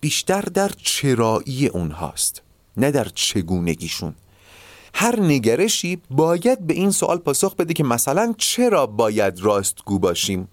بیشتر 0.00 0.40
در 0.40 0.68
چرایی 0.68 1.66
اونهاست 1.66 2.42
نه 2.76 2.90
در 2.90 3.08
چگونگیشون. 3.14 4.14
هر 4.94 5.20
نگرشی 5.20 5.98
باید 6.10 6.66
به 6.66 6.74
این 6.74 6.90
سوال 6.90 7.18
پاسخ 7.18 7.54
بده 7.56 7.74
که 7.74 7.84
مثلا 7.84 8.34
چرا 8.38 8.86
باید 8.86 9.40
راستگو 9.40 9.98
باشیم؟ 9.98 10.48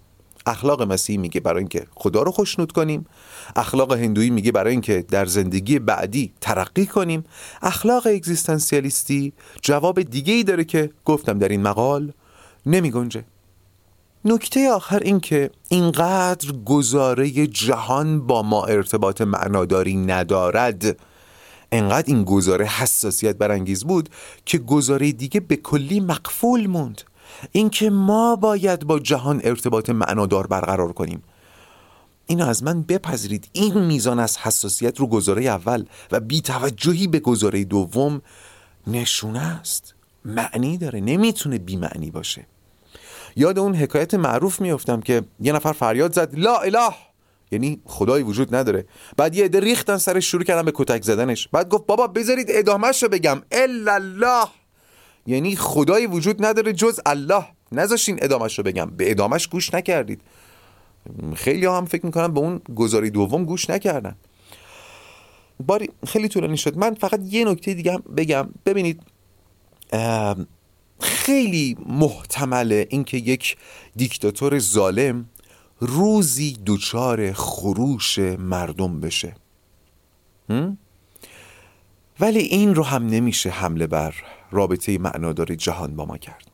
اخلاق 0.45 0.81
مسیحی 0.81 1.17
میگه 1.17 1.41
برای 1.41 1.59
اینکه 1.59 1.87
خدا 1.95 2.21
رو 2.21 2.31
خوشنود 2.31 2.71
کنیم. 2.71 3.05
اخلاق 3.55 3.93
هندویی 3.93 4.29
میگه 4.29 4.51
برای 4.51 4.71
اینکه 4.71 5.05
در 5.09 5.25
زندگی 5.25 5.79
بعدی 5.79 6.33
ترقی 6.41 6.85
کنیم. 6.85 7.23
اخلاق 7.61 8.07
اگزیستانسیالیستی 8.07 9.33
جواب 9.61 10.01
دیگه 10.01 10.33
ای 10.33 10.43
داره 10.43 10.63
که 10.63 10.89
گفتم 11.05 11.39
در 11.39 11.49
این 11.49 11.61
مقال 11.61 12.13
نمی 12.65 12.91
گنجه. 12.91 13.23
نکته 14.25 14.71
آخر 14.71 14.99
این 14.99 15.19
که 15.19 15.49
اینقدر 15.69 16.51
گزاره 16.65 17.47
جهان 17.47 18.27
با 18.27 18.43
ما 18.43 18.65
ارتباط 18.65 19.21
معناداری 19.21 19.95
ندارد. 19.95 20.99
انقدر 21.71 22.07
این 22.07 22.23
گزاره 22.23 22.65
حساسیت 22.65 23.35
برانگیز 23.35 23.83
بود 23.83 24.09
که 24.45 24.57
گزاره 24.57 25.11
دیگه 25.11 25.39
به 25.39 25.55
کلی 25.55 25.99
مقفول 25.99 26.67
موند. 26.67 27.01
اینکه 27.51 27.89
ما 27.89 28.35
باید 28.35 28.83
با 28.83 28.99
جهان 28.99 29.41
ارتباط 29.43 29.89
معنادار 29.89 30.47
برقرار 30.47 30.93
کنیم. 30.93 31.23
اینو 32.25 32.47
از 32.47 32.63
من 32.63 32.81
بپذیرید. 32.81 33.49
این 33.53 33.85
میزان 33.85 34.19
از 34.19 34.37
حساسیت 34.37 34.99
رو 34.99 35.07
گزاره 35.07 35.43
اول 35.43 35.85
و 36.11 36.19
بیتوجهی 36.19 37.07
به 37.07 37.19
گزاره 37.19 37.63
دوم 37.63 38.21
نشونه 38.87 39.39
است. 39.39 39.93
معنی 40.25 40.77
داره. 40.77 40.99
نمی‌تونه 40.99 41.57
بی 41.57 41.75
معنی 41.75 42.11
باشه. 42.11 42.45
یاد 43.35 43.59
اون 43.59 43.75
حکایت 43.75 44.13
معروف 44.13 44.61
میافتم 44.61 45.01
که 45.01 45.23
یه 45.39 45.53
نفر 45.53 45.73
فریاد 45.73 46.13
زد 46.13 46.39
لا 46.39 46.57
اله! 46.57 46.89
یعنی 47.51 47.81
خدایی 47.85 48.23
وجود 48.23 48.55
نداره. 48.55 48.85
بعد 49.17 49.35
یه 49.35 49.45
عده 49.45 49.59
ریختن 49.59 49.97
سرش 49.97 50.31
شروع 50.31 50.43
کردن 50.43 50.61
به 50.61 50.71
کتک 50.75 51.03
زدنش. 51.03 51.47
بعد 51.47 51.69
گفت 51.69 51.85
بابا 51.85 52.07
بذارید 52.07 52.47
ادامهش 52.49 53.03
رو 53.03 53.09
بگم. 53.09 53.41
الا 53.51 53.93
الله! 53.93 54.47
یعنی 55.27 55.55
خدایی 55.55 56.07
وجود 56.07 56.45
نداره 56.45 56.73
جز 56.73 56.99
الله. 57.05 57.45
نذاشین 57.71 58.19
ادامش 58.21 58.57
رو 58.57 58.63
بگم. 58.63 58.85
به 58.85 59.11
ادامش 59.11 59.47
گوش 59.47 59.73
نکردید. 59.73 60.21
خیلی 61.35 61.65
هم 61.65 61.85
فکر 61.85 62.05
می‌کنم 62.05 62.33
به 62.33 62.39
اون 62.39 62.61
گزاری 62.75 63.09
دوم 63.09 63.45
گوش 63.45 63.69
نکردن. 63.69 64.15
باری 65.59 65.89
خیلی 66.07 66.27
طولانی 66.27 66.57
شد. 66.57 66.77
من 66.77 66.93
فقط 66.93 67.19
یه 67.23 67.45
نکته 67.45 67.73
دیگه 67.73 67.93
هم 67.93 68.03
بگم. 68.17 68.49
ببینید 68.65 69.01
خیلی 70.99 71.77
محتمله 71.85 72.87
اینکه 72.89 73.17
یک 73.17 73.57
دیکتاتور 73.95 74.59
ظالم 74.59 75.25
روزی 75.79 76.57
دچار 76.65 77.33
خروش 77.33 78.19
مردم 78.19 78.99
بشه. 78.99 79.35
ولی 82.19 82.39
این 82.39 82.75
رو 82.75 82.83
هم 82.83 83.07
نمیشه 83.07 83.49
حمله 83.49 83.87
بر 83.87 84.15
رابطه 84.51 84.97
معنادار 84.97 85.55
جهان 85.55 85.95
با 85.95 86.05
ما 86.05 86.17
کرد. 86.17 86.47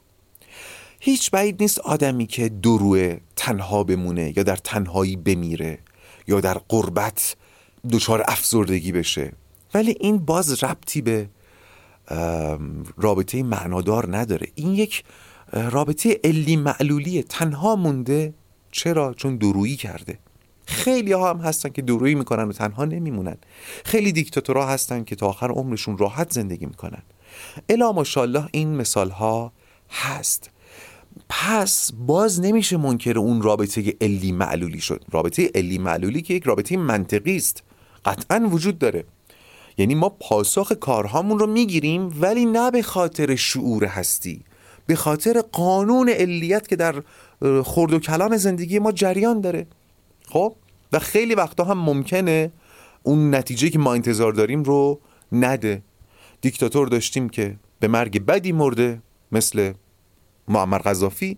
هیچ 1.00 1.32
بعید 1.32 1.62
نیست 1.62 1.80
آدمی 1.80 2.26
که 2.26 2.50
دروه 2.50 3.18
تنها 3.36 3.84
بمونه 3.84 4.34
یا 4.38 4.44
در 4.44 4.56
تنهایی 4.56 5.16
بمیره 5.16 5.80
یا 6.28 6.40
در 6.42 6.58
قربت 6.70 7.36
دچار 7.92 8.24
افزردگی 8.28 8.92
بشه. 8.92 9.34
ولی 9.74 9.96
این 10.00 10.18
باز 10.18 10.64
ربطی 10.64 11.02
به 11.02 11.30
رابطه 12.98 13.44
معنادار 13.44 14.18
نداره. 14.18 14.48
این 14.56 14.74
یک 14.74 15.04
رابطه 15.54 16.20
علی 16.24 16.56
معلولیه 16.56 17.24
تنها 17.24 17.76
مونده. 17.76 18.34
چرا؟ 18.72 19.14
چون 19.14 19.38
درویی 19.38 19.76
کرده. 19.76 20.20
خیلی 20.66 21.12
ها 21.12 21.30
هم 21.30 21.38
هستن 21.38 21.70
که 21.70 21.82
درویی 21.82 22.16
می‌کنن 22.16 22.44
و 22.44 22.52
تنها 22.52 22.86
نمیمونن. 22.86 23.38
خیلی 23.86 24.12
دیکتاتورها 24.12 24.68
هستن 24.68 25.04
که 25.04 25.16
تا 25.16 25.28
آخر 25.28 25.52
عمرشون 25.52 25.98
راحت 25.98 26.34
زندگی 26.34 26.66
می‌کنن. 26.66 27.02
الا 27.70 27.92
ماشاءالله 27.92 28.48
این 28.52 28.76
مثال 28.76 29.10
ها 29.10 29.54
هست. 29.90 30.50
پس 31.30 31.92
باز 31.94 32.42
نمیشه 32.42 32.78
منکر 32.78 33.18
اون 33.18 33.42
رابطه 33.42 33.94
علی 34.02 34.32
معلولی 34.32 34.80
شد. 34.80 35.04
رابطه 35.12 35.52
علی 35.56 35.78
معلولی 35.78 36.22
که 36.22 36.34
یک 36.34 36.44
رابطه 36.44 36.78
منطقی 36.78 37.38
است. 37.38 37.64
قطعا 38.06 38.50
وجود 38.52 38.80
داره. 38.80 39.04
یعنی 39.78 39.96
ما 39.96 40.10
پاسخ 40.10 40.72
کارهامون 40.72 41.40
رو 41.40 41.48
می‌گیریم 41.48 42.22
ولی 42.22 42.46
نه 42.46 42.72
به 42.72 42.82
خاطر 42.82 43.36
شعور 43.36 43.86
هستی. 43.86 44.44
به 44.86 44.96
خاطر 44.96 45.42
قانون 45.52 46.10
علیت 46.10 46.68
که 46.68 46.76
در 46.76 47.04
خرد 47.64 47.94
و 47.94 48.00
کلام 48.00 48.38
زندگی 48.38 48.80
ما 48.80 48.92
جریان 48.92 49.42
داره. 49.42 49.68
خب؟ 50.30 50.56
و 50.94 51.00
خیلی 51.00 51.36
وقتا 51.36 51.64
هم 51.64 51.78
ممکنه 51.78 52.52
اون 53.04 53.36
نتیجه 53.36 53.70
که 53.70 53.80
ما 53.80 53.94
انتظار 53.94 54.34
داریم 54.34 54.64
رو 54.64 55.00
نده. 55.32 55.82
دیکتاتور 56.42 56.88
داشتیم 56.88 57.30
که 57.30 57.56
به 57.80 57.88
مرگ 57.88 58.26
بدی 58.26 58.52
مرده 58.52 59.02
مثل 59.32 59.74
معمر 60.48 60.78
قذافی 60.78 61.38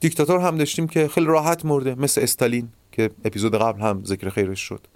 دیکتاتور 0.00 0.40
هم 0.40 0.56
داشتیم 0.58 0.86
که 0.88 1.08
خیلی 1.08 1.26
راحت 1.26 1.64
مرده 1.64 1.94
مثل 1.94 2.20
استالین 2.20 2.68
که 2.92 3.10
اپیزود 3.24 3.54
قبل 3.54 3.80
هم 3.80 4.04
ذکر 4.04 4.28
خیرش 4.28 4.60
شد. 4.60 4.86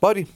باری 0.00 0.26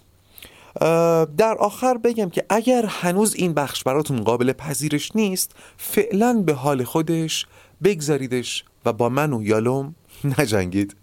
در 1.36 1.56
آخر 1.58 1.98
بگم 1.98 2.30
که 2.30 2.44
اگر 2.48 2.86
هنوز 2.86 3.34
این 3.34 3.54
بخش 3.54 3.82
براتون 3.82 4.22
قابل 4.22 4.52
پذیرش 4.52 5.16
نیست 5.16 5.52
فعلا 5.76 6.42
به 6.46 6.54
حال 6.54 6.84
خودش 6.84 7.46
بگذاریدش 7.84 8.64
و 8.84 8.92
با 8.92 9.08
من 9.08 9.32
و 9.32 9.42
یالوم 9.42 9.94
نجنگید. 10.38 10.96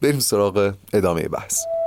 بریم 0.00 0.18
سراغ 0.18 0.74
ادامه 0.92 1.28
بحث. 1.28 1.79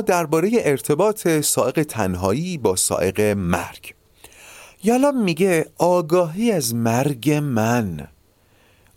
درباره 0.00 0.50
ارتباط 0.54 1.28
سائق 1.28 1.82
تنهایی 1.82 2.58
با 2.58 2.76
سائق 2.76 3.20
مرگ. 3.20 3.94
یالا 4.84 5.10
میگه 5.10 5.66
آگاهی 5.78 6.52
از 6.52 6.74
مرگ 6.74 7.30
من. 7.30 8.08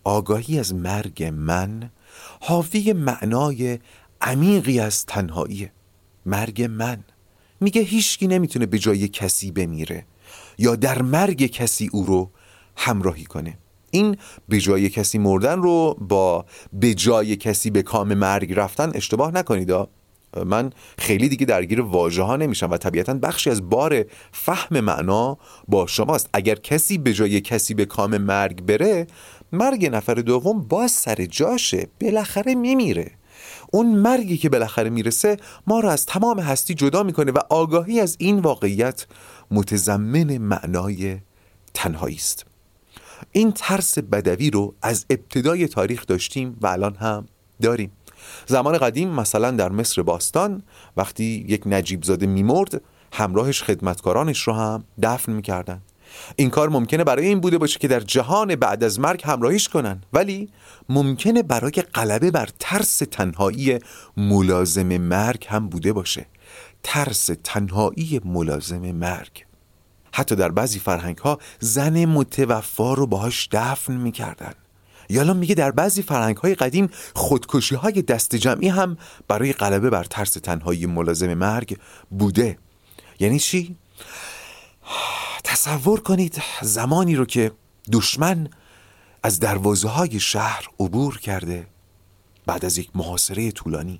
آگاهی 0.03 0.59
از 0.59 0.73
مرگ 0.73 1.23
من 1.23 1.91
حاوی 2.41 2.93
معنای 2.93 3.79
عمیقی 4.21 4.79
از 4.79 5.05
تنهایی. 5.05 5.69
مرگ 6.25 6.63
من. 6.63 7.03
میگه 7.59 7.81
هیچکی 7.81 8.27
نمی‌تونه 8.27 8.65
به 8.65 8.79
جای 8.79 9.07
کسی 9.07 9.51
بمیره 9.51 10.05
یا 10.57 10.75
در 10.75 11.01
مرگ 11.01 11.45
کسی 11.45 11.89
او 11.93 12.05
رو 12.05 12.31
همراهی 12.75 13.23
کنه. 13.23 13.57
این 13.91 14.17
به 14.49 14.59
جای 14.59 14.89
کسی 14.89 15.17
مردن 15.17 15.61
رو 15.61 15.97
با 15.99 16.45
به 16.73 16.93
جای 16.93 17.35
کسی 17.35 17.69
به 17.69 17.83
کام 17.83 18.13
مرگ 18.13 18.53
رفتن 18.53 18.91
اشتباه 18.95 19.31
نکنید 19.31 19.71
من 20.44 20.70
خیلی 20.98 21.29
دیگه 21.29 21.46
درگیر 21.46 21.82
واژه 21.82 22.24
ها 22.24 22.36
نمیشم 22.36 22.72
و 22.72 22.77
طبیعتا 22.77 23.13
بخشی 23.13 23.50
از 23.50 23.70
بار 23.70 24.06
فهم 24.32 24.79
معنا 24.79 25.38
با 25.67 25.88
شماست. 25.88 26.29
اگر 26.34 26.56
کسی 26.56 26.98
به 26.98 27.13
جای 27.13 27.41
کسی 27.41 27.74
به 27.74 27.86
کام 27.86 28.17
مرگ 28.17 28.62
بره 28.62 29.08
مرگ 29.51 29.86
نفر 29.86 30.13
دوم 30.13 30.62
باز 30.62 30.91
سر 30.91 31.25
جاشه 31.25 31.88
بالاخره 32.01 32.56
میمیره. 32.56 33.12
اون 33.72 33.96
مرگی 33.96 34.38
که 34.38 34.50
بالاخره 34.50 34.89
می‌رسه 34.89 35.38
ما 35.67 35.79
رو 35.79 35.89
از 35.89 36.06
تمام 36.06 36.39
هستی 36.39 36.74
جدا 36.74 37.03
می‌کنه 37.03 37.32
و 37.32 37.39
آگاهی 37.50 38.00
از 38.00 38.15
این 38.20 38.39
واقعیت 38.39 39.06
متضمن 39.51 40.38
معنای 40.38 41.17
تنهایی 41.74 42.15
است. 42.15 42.46
این 43.32 43.51
ترس 43.51 44.00
بدوی 44.00 44.50
رو 44.50 44.75
از 44.82 45.06
ابتدای 45.10 45.67
تاریخ 45.67 46.06
داشتیم 46.06 46.58
و 46.62 46.67
الان 46.67 46.96
هم 46.96 47.25
داریم. 47.62 47.91
زمان 48.46 48.77
قدیم 48.77 49.10
مثلا 49.10 49.51
در 49.51 49.69
مصر 49.69 50.01
باستان 50.01 50.63
وقتی 50.98 51.46
یک 51.48 51.62
نجیب 51.65 52.03
زاده 52.03 52.25
میمرد 52.25 52.81
همراهش 53.13 53.63
خدمتکارانش 53.63 54.41
رو 54.41 54.53
هم 54.53 54.84
دفن 55.01 55.31
می‌کردن. 55.31 55.81
این 56.36 56.50
کار 56.50 56.69
ممکنه 56.69 57.03
برای 57.03 57.25
این 57.25 57.39
بوده 57.39 57.57
باشه 57.57 57.79
که 57.79 57.88
در 57.88 58.00
جهان 58.00 58.55
بعد 58.55 58.84
از 58.84 59.00
مرگ 59.00 59.22
همراهیش 59.25 59.69
کنن. 59.69 60.01
ولی 60.13 60.50
ممکنه 60.89 61.43
برای 61.43 61.72
غلبه 61.72 62.31
بر 62.31 62.50
ترس 62.60 62.98
تنهایی 62.98 63.79
ملازم 64.17 64.98
مرگ 64.98 65.46
هم 65.50 65.69
بوده 65.69 65.93
باشه. 65.93 66.25
ترس 66.84 67.29
تنهایی 67.43 68.22
ملازم 68.25 68.91
مرگ. 68.91 69.46
حتی 70.13 70.36
در 70.36 70.51
بعضی 70.51 70.79
فرهنگ 70.79 71.17
ها 71.17 71.39
زن 71.60 72.05
متوفا 72.05 72.93
رو 72.93 73.07
باهاش 73.07 73.50
دفن 73.51 73.93
می‌کردن. 73.93 74.53
یالا 75.09 75.33
میگه 75.33 75.55
در 75.55 75.71
بعضی 75.71 76.01
فرهنگ 76.01 76.37
های 76.37 76.55
قدیم 76.55 76.89
خودکشی 77.15 77.75
های 77.75 78.01
دست 78.01 78.35
جمعی 78.35 78.67
هم 78.67 78.97
برای 79.27 79.53
غلبه 79.53 79.89
بر 79.89 80.03
ترس 80.03 80.31
تنهایی 80.31 80.85
ملازم 80.85 81.33
مرگ 81.33 81.77
بوده. 82.09 82.57
یعنی 83.19 83.39
چی؟ 83.39 83.75
تصور 85.43 85.99
کنید 85.99 86.41
زمانی 86.62 87.15
رو 87.15 87.25
که 87.25 87.51
دشمن 87.91 88.49
از 89.23 89.39
دروازه 89.39 89.88
های 89.88 90.19
شهر 90.19 90.67
عبور 90.79 91.17
کرده 91.17 91.67
بعد 92.45 92.65
از 92.65 92.77
یک 92.77 92.89
محاصره 92.95 93.51
طولانی 93.51 93.99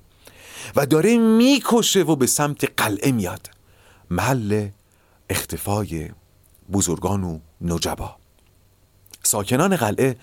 و 0.76 0.86
داره 0.86 1.18
می‌کشه 1.18 2.02
و 2.02 2.16
به 2.16 2.26
سمت 2.26 2.64
قلعه 2.76 3.12
میاد. 3.12 3.50
محل 4.10 4.68
اختفای 5.30 6.10
بزرگان 6.72 7.24
و 7.24 7.38
نجبا. 7.60 8.16
ساکنان 9.22 9.76
قلعه 9.76 10.16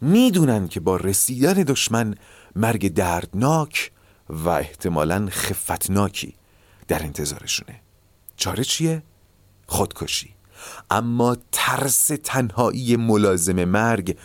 می‌دونن 0.00 0.68
که 0.68 0.80
با 0.80 0.96
رسیدن 0.96 1.52
دشمن 1.52 2.14
مرگ 2.56 2.94
دردناک 2.94 3.92
و 4.28 4.48
احتمالا 4.48 5.28
خفتناکی 5.30 6.34
در 6.88 7.02
انتظارشونه. 7.02 7.80
چاره 8.36 8.64
چیه؟ 8.64 9.02
خودکشی. 9.66 10.34
اما 10.90 11.36
ترس 11.52 12.10
تنهایی 12.24 12.96
ملازم 12.96 13.64
مرگ 13.64 14.16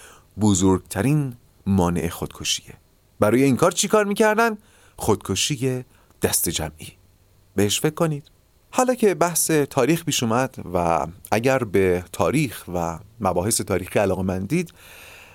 بزرگترین 0.41 1.35
مانع 1.65 2.09
خودکشیه. 2.09 2.73
برای 3.19 3.43
این 3.43 3.55
کار 3.55 3.71
چی 3.71 3.87
کار 3.87 4.05
می‌کردن؟ 4.05 4.57
خودکشی 4.97 5.85
دست 6.21 6.49
جمعی. 6.49 6.93
بهش 7.55 7.79
فکر 7.79 7.93
کنید. 7.93 8.31
حالا 8.71 8.95
که 8.95 9.13
بحث 9.13 9.51
تاریخ 9.51 10.03
پیش 10.03 10.23
اومد 10.23 10.55
و 10.73 11.07
اگر 11.31 11.59
به 11.59 12.03
تاریخ 12.11 12.63
و 12.73 12.99
مباحث 13.19 13.61
تاریخی 13.61 13.99
علاقه 13.99 14.21
من 14.21 14.39
دید 14.39 14.73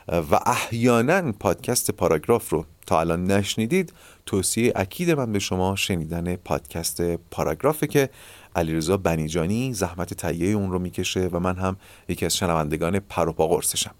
و 0.08 0.40
احیانا 0.46 1.32
پادکست 1.32 1.90
پاراگراف 1.90 2.50
رو. 2.50 2.64
تا 2.86 3.00
الان 3.00 3.24
نشنیدید 3.24 3.92
توصیه 4.26 4.72
اکید 4.76 5.10
من 5.10 5.32
به 5.32 5.38
شما 5.38 5.76
شنیدن 5.76 6.36
پادکست 6.36 7.02
پاراگرافه 7.16 7.86
که 7.86 8.10
علیرضا 8.56 8.96
بنیجانی 8.96 9.74
زحمت 9.74 10.14
تهیه 10.14 10.56
اون 10.56 10.72
رو 10.72 10.78
می‌کشه 10.78 11.28
و 11.32 11.38
من 11.38 11.56
هم 11.56 11.76
یکی 12.08 12.26
از 12.26 12.36
شنوندگان 12.36 12.98
پروپا 12.98 13.46
قرصشم 13.46 13.94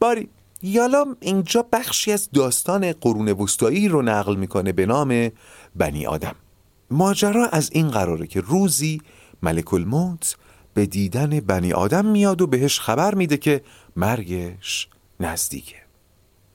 باری 0.00 0.28
یالا 0.62 1.04
اینجا 1.20 1.66
بخشی 1.72 2.12
از 2.12 2.28
داستان 2.34 2.92
قرون 2.92 3.28
وسطایی 3.28 3.88
رو 3.88 4.02
نقل 4.02 4.36
می‌کنه 4.36 4.72
به 4.72 4.86
نام 4.86 5.30
بنی 5.76 6.06
آدم. 6.06 6.34
ماجرا 6.90 7.46
از 7.46 7.70
این 7.72 7.90
قراره 7.90 8.26
که 8.26 8.40
روزی 8.40 9.00
ملک 9.42 9.74
الموت 9.74 10.36
به 10.74 10.86
دیدن 10.86 11.40
بنی 11.40 11.72
آدم 11.72 12.06
میاد 12.06 12.42
و 12.42 12.46
بهش 12.46 12.80
خبر 12.80 13.14
میده 13.14 13.36
که 13.36 13.62
مرگش 13.96 14.88
نزدیکه. 15.22 15.76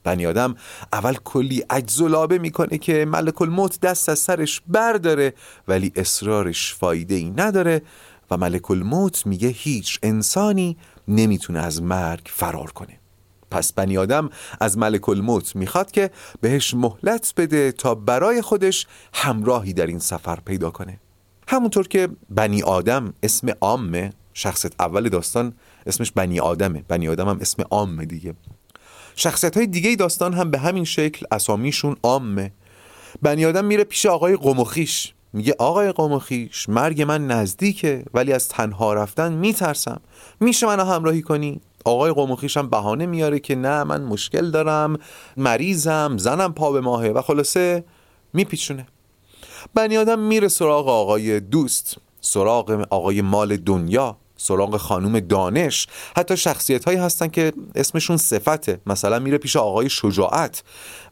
بنی 0.04 0.26
آدم 0.26 0.54
اول 0.92 1.14
کلی 1.14 1.64
عجز 1.70 2.00
و 2.00 2.08
لابه 2.08 2.38
می‌کنه 2.38 2.78
که 2.78 3.04
ملک 3.04 3.42
الموت 3.42 3.80
دست 3.80 4.08
از 4.08 4.18
سرش 4.18 4.62
برداره 4.66 5.34
ولی 5.68 5.92
اصرارش 5.96 6.74
فایده 6.74 7.14
ای 7.14 7.30
نداره 7.30 7.82
و 8.30 8.36
ملک 8.36 8.70
الموت 8.70 9.26
میگه 9.26 9.48
هیچ 9.48 9.98
انسانی 10.02 10.76
نمی‌تونه 11.08 11.58
از 11.58 11.82
مرگ 11.82 12.30
فرار 12.32 12.70
کنه. 12.70 13.00
پس 13.50 13.72
بنی 13.72 13.98
آدم 13.98 14.30
از 14.60 14.78
ملک 14.78 15.08
الموت 15.08 15.56
می‌خواد 15.56 15.90
که 15.90 16.10
بهش 16.40 16.74
مهلت 16.74 17.34
بده 17.36 17.72
تا 17.72 17.94
برای 17.94 18.42
خودش 18.42 18.86
همراهی 19.14 19.72
در 19.72 19.86
این 19.86 19.98
سفر 19.98 20.38
پیدا 20.44 20.70
کنه. 20.70 21.00
همونطور 21.48 21.88
که 21.88 22.08
بنی 22.30 22.62
آدم 22.62 23.14
اسم 23.22 23.48
عامه 23.60 24.12
شخصیت 24.34 24.72
اول 24.80 25.08
داستان 25.08 25.52
اسمش 25.86 26.12
بنی 26.12 26.40
آدمه. 26.40 26.84
بنی 26.88 27.08
آدم 27.08 27.28
هم 27.28 27.38
اسم 27.40 27.62
عامه 27.70 28.04
دیگه. 28.04 28.34
شخصیت 29.20 29.56
های 29.56 29.66
دیگه 29.66 29.96
داستان 29.96 30.34
هم 30.34 30.50
به 30.50 30.58
همین 30.58 30.84
شکل 30.84 31.26
اسامیشون 31.30 31.96
عامه. 32.02 32.52
بنی 33.22 33.46
آدم 33.46 33.64
میره 33.64 33.84
پیش 33.84 34.06
آقای 34.06 34.36
قمخیش 34.36 35.14
میگه 35.32 35.54
آقای 35.58 35.92
قمخیش 35.92 36.68
مرگ 36.68 37.02
من 37.02 37.26
نزدیکه 37.26 38.04
ولی 38.14 38.32
از 38.32 38.48
تنها 38.48 38.94
رفتن 38.94 39.32
میترسم. 39.32 40.00
میشه 40.40 40.66
منو 40.66 40.84
همراهی 40.84 41.22
کنی؟ 41.22 41.60
آقای 41.84 42.12
قمخیش 42.12 42.56
هم 42.56 42.68
بهانه 42.68 43.06
میاره 43.06 43.38
که 43.38 43.54
نه 43.54 43.84
من 43.84 44.02
مشکل 44.02 44.50
دارم 44.50 44.98
مریضم 45.36 46.16
زنم 46.18 46.52
پا 46.52 46.72
به 46.72 46.80
ماهه 46.80 47.08
و 47.08 47.22
خلاصه 47.22 47.84
میپیچونه. 48.32 48.86
بنی 49.74 49.96
آدم 49.96 50.18
میره 50.18 50.48
سراغ 50.48 50.88
آقای 50.88 51.40
دوست 51.40 51.96
سراغ 52.20 52.86
آقای 52.90 53.22
مال 53.22 53.56
دنیا. 53.56 54.16
سراغ 54.40 54.76
خانوم 54.76 55.20
دانش. 55.20 55.86
حتی 56.16 56.36
شخصیت 56.36 56.84
هایی 56.84 56.98
هستن 56.98 57.28
که 57.28 57.52
اسمشون 57.74 58.16
صفته. 58.16 58.80
مثلا 58.86 59.18
میره 59.18 59.38
پیش 59.38 59.56
آقای 59.56 59.90
شجاعت 59.90 60.62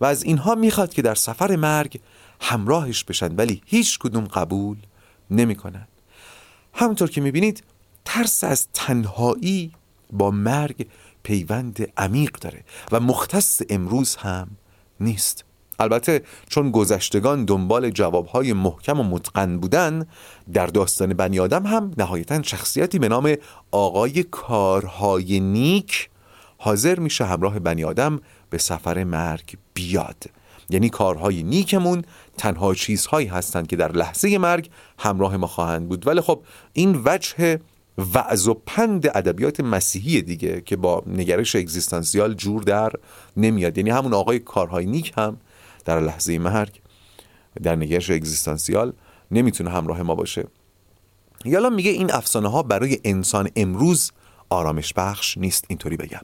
و 0.01 0.05
از 0.05 0.23
اینها 0.23 0.55
می‌خواد 0.55 0.95
که 0.95 1.03
در 1.03 1.15
سفر 1.15 1.57
مرگ 1.57 2.01
همراهش 2.41 3.05
بشن. 3.05 3.35
ولی 3.37 3.63
هیچ 3.67 3.99
کدوم 3.99 4.25
قبول 4.25 4.77
نمی‌کنن. 5.31 5.89
همونطور 6.75 7.11
که 7.11 7.21
می‌بینید 7.21 7.65
ترس 8.05 8.45
از 8.45 8.69
تنهایی 8.73 9.73
با 10.13 10.31
مرگ 10.31 10.87
پیوند 11.23 11.93
عمیق 11.97 12.33
داره 12.33 12.65
و 12.93 13.01
مختص 13.01 13.63
امروز 13.71 14.17
هم 14.17 14.51
نیست. 15.01 15.45
البته 15.79 16.23
چون 16.49 16.71
گذشتگان 16.71 17.45
دنبال 17.45 17.91
جوابهای 17.91 18.53
محکم 18.53 19.01
و 19.01 19.03
متقن 19.03 19.59
بودن 19.59 20.07
در 20.53 20.67
داستان 20.67 21.15
بنی 21.15 21.41
آدم 21.41 21.67
هم 21.67 21.91
نهایتا 21.99 22.43
شخصیتی 22.43 22.99
به 22.99 23.09
نام 23.09 23.35
آقای 23.71 24.23
کارهای 24.23 25.41
نیک 25.41 26.11
حاضر 26.59 26.99
میشه 26.99 27.25
همراه 27.25 27.59
بنی 27.59 27.85
آدم 27.85 28.21
به 28.51 28.59
سفر 28.59 29.05
مرگ 29.05 29.57
بیاد. 29.75 30.25
یعنی 30.71 30.91
کارهای 30.91 31.43
نیکمون 31.43 32.03
تنها 32.39 32.75
چیزهایی 32.75 33.27
هستند 33.27 33.67
که 33.67 33.77
در 33.77 33.93
لحظه 33.93 34.39
مرگ 34.39 34.71
همراه 34.99 35.37
ما 35.37 35.47
خواهند 35.47 35.89
بود. 35.89 36.07
ولی 36.07 36.21
خب 36.21 36.43
این 36.73 37.03
وجه 37.05 37.61
وعظ 38.15 38.49
و 38.49 38.55
پند 38.67 39.07
ادبیات 39.07 39.61
مسیحی 39.61 40.23
دیگه 40.23 40.61
که 40.61 40.77
با 40.77 41.03
نگرش 41.07 41.57
اگزیستانسیال 41.57 42.35
جور 42.35 42.63
در 42.63 42.93
نمیاد. 43.37 43.79
یعنی 43.79 43.91
همون 43.91 44.15
آقای 44.15 44.39
کارهای 44.39 44.87
نیک 44.87 45.13
هم 45.17 45.37
در 45.87 46.01
لحظه 46.01 46.39
مرگ 46.39 46.81
در 47.63 47.77
نگرش 47.77 48.11
اگزیستانسیال 48.11 48.93
نمی‌تونه 49.31 49.71
همراه 49.71 50.03
ما 50.03 50.15
باشه. 50.15 50.45
یالا 51.45 51.71
میگه 51.71 51.91
این 51.91 52.13
افسانه 52.13 52.49
ها 52.49 52.63
برای 52.63 52.99
انسان 53.05 53.51
امروز 53.57 54.13
آرامش 54.51 54.93
بخش 54.93 55.39
نیست 55.39 55.65
اینطوری 55.69 55.97
بگم. 55.97 56.21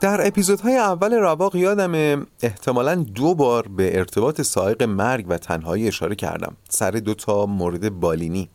در 0.00 0.26
اپیزودهای 0.26 0.76
اول 0.76 1.14
رواق 1.14 1.56
یادم 1.56 2.26
احتمالا 2.42 2.94
دو 2.94 3.34
بار 3.34 3.68
به 3.68 3.98
ارتباط 3.98 4.40
سایق 4.40 4.82
مرگ 4.82 5.26
و 5.28 5.38
تنهایی 5.38 5.88
اشاره 5.88 6.14
کردم. 6.14 6.56
سر 6.68 6.90
دو 6.90 7.14
تا 7.14 7.46
مورد 7.46 8.00
بالینی. 8.00 8.48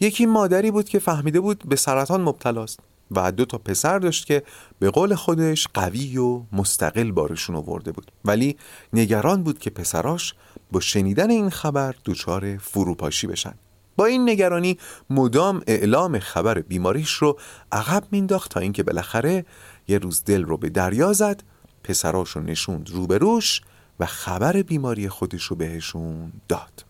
یکی 0.00 0.26
مادری 0.26 0.70
بود 0.70 0.88
که 0.88 0.98
فهمیده 0.98 1.40
بود 1.40 1.68
به 1.68 1.76
سرطان 1.76 2.20
مبتلاست. 2.20 2.80
و 3.10 3.32
دو 3.32 3.44
تا 3.44 3.58
پسر 3.58 3.98
داشت 3.98 4.26
که 4.26 4.42
به 4.78 4.90
قول 4.90 5.14
خودش 5.14 5.68
قوی 5.74 6.18
و 6.18 6.42
مستقل 6.52 7.12
بارشون 7.12 7.56
آورده 7.56 7.92
بود. 7.92 8.12
ولی 8.24 8.56
نگران 8.92 9.42
بود 9.42 9.58
که 9.58 9.70
پسراش 9.70 10.34
با 10.72 10.80
شنیدن 10.80 11.30
این 11.30 11.50
خبر 11.50 11.94
دچار 12.04 12.56
فروپاشی 12.56 13.26
بشن. 13.26 13.54
با 13.96 14.04
این 14.04 14.28
نگرانی 14.28 14.78
مدام 15.10 15.62
اعلام 15.66 16.18
خبر 16.18 16.60
بیماریش 16.60 17.12
رو 17.12 17.38
عقب 17.72 18.04
مینداخت 18.10 18.50
تا 18.50 18.60
اینکه 18.60 18.82
بالاخره 18.82 19.46
یه 19.88 19.98
روز 19.98 20.24
دل 20.24 20.44
رو 20.44 20.56
به 20.56 20.68
دریا 20.68 21.12
زد 21.12 21.42
پسراش 21.84 22.30
رو 22.30 22.42
نشوند 22.42 22.90
روبروش 22.90 23.60
و 24.00 24.06
خبر 24.06 24.62
بیماری 24.62 25.08
خودش 25.08 25.44
رو 25.44 25.56
بهشون 25.56 26.32
داد. 26.48 26.84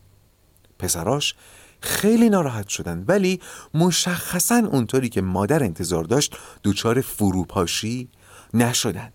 پسراش 0.79 1.35
خیلی 1.81 2.29
ناراحت 2.29 2.69
شدن. 2.69 3.05
ولی 3.09 3.41
مشخصا 3.75 4.63
اونطوری 4.73 5.09
که 5.09 5.21
مادر 5.21 5.63
انتظار 5.63 6.05
داشت 6.05 6.37
دچار 6.65 7.01
فروپاشی 7.01 8.09
نشدن. 8.55 9.13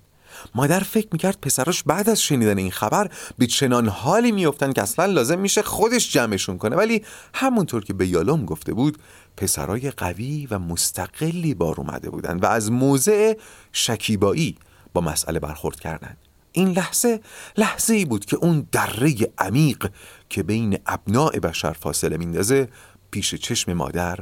مادر 0.56 0.80
فکر 0.80 1.08
می‌کرد 1.12 1.38
پسراش 1.42 1.84
بعد 1.84 2.10
از 2.10 2.22
شنیدن 2.22 2.58
این 2.58 2.72
خبر 2.72 3.10
به 3.38 3.48
چنان 3.48 3.88
حالی 3.88 4.32
میفتن 4.32 4.74
که 4.74 4.82
اصلا 4.82 5.06
لازم 5.06 5.40
میشه 5.40 5.62
خودش 5.62 6.12
جمعشون 6.12 6.58
کنه. 6.58 6.76
ولی 6.76 7.04
همونطور 7.34 7.84
که 7.84 7.94
به 7.94 8.08
یالوم 8.08 8.46
گفته 8.46 8.74
بود 8.74 8.98
پسرای 9.38 9.92
قوی 9.92 10.48
و 10.52 10.60
مستقلی 10.60 11.54
بار 11.54 11.76
اومده 11.78 12.10
بودن 12.10 12.40
و 12.40 12.46
از 12.46 12.72
موضع 12.72 13.34
شکیبایی 13.72 14.58
با 14.94 15.02
مسئله 15.02 15.40
برخورد 15.40 15.80
کردند. 15.80 16.18
این 16.54 16.70
لحظه 16.70 17.20
لحظه 17.58 17.94
ای 17.94 18.06
بود 18.06 18.26
که 18.26 18.36
اون 18.36 18.68
دره 18.72 19.16
عمیق 19.38 19.92
که 20.30 20.44
بین 20.44 20.78
ابناع 20.86 21.40
بشر 21.40 21.74
فاصله 21.74 22.18
میندازه 22.18 22.68
پیش 23.12 23.36
چشم 23.36 23.74
مادر 23.74 24.20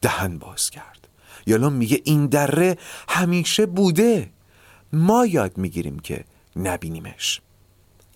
دهن 0.00 0.38
باز 0.38 0.70
کرد. 0.70 1.08
یالوم 1.46 1.72
میگه 1.72 2.00
این 2.04 2.26
دره 2.26 2.78
همیشه 3.08 3.66
بوده. 3.66 4.30
ما 4.92 5.26
یاد 5.26 5.58
می‌گیریم 5.58 5.98
که 5.98 6.24
نبینیمش. 6.56 7.40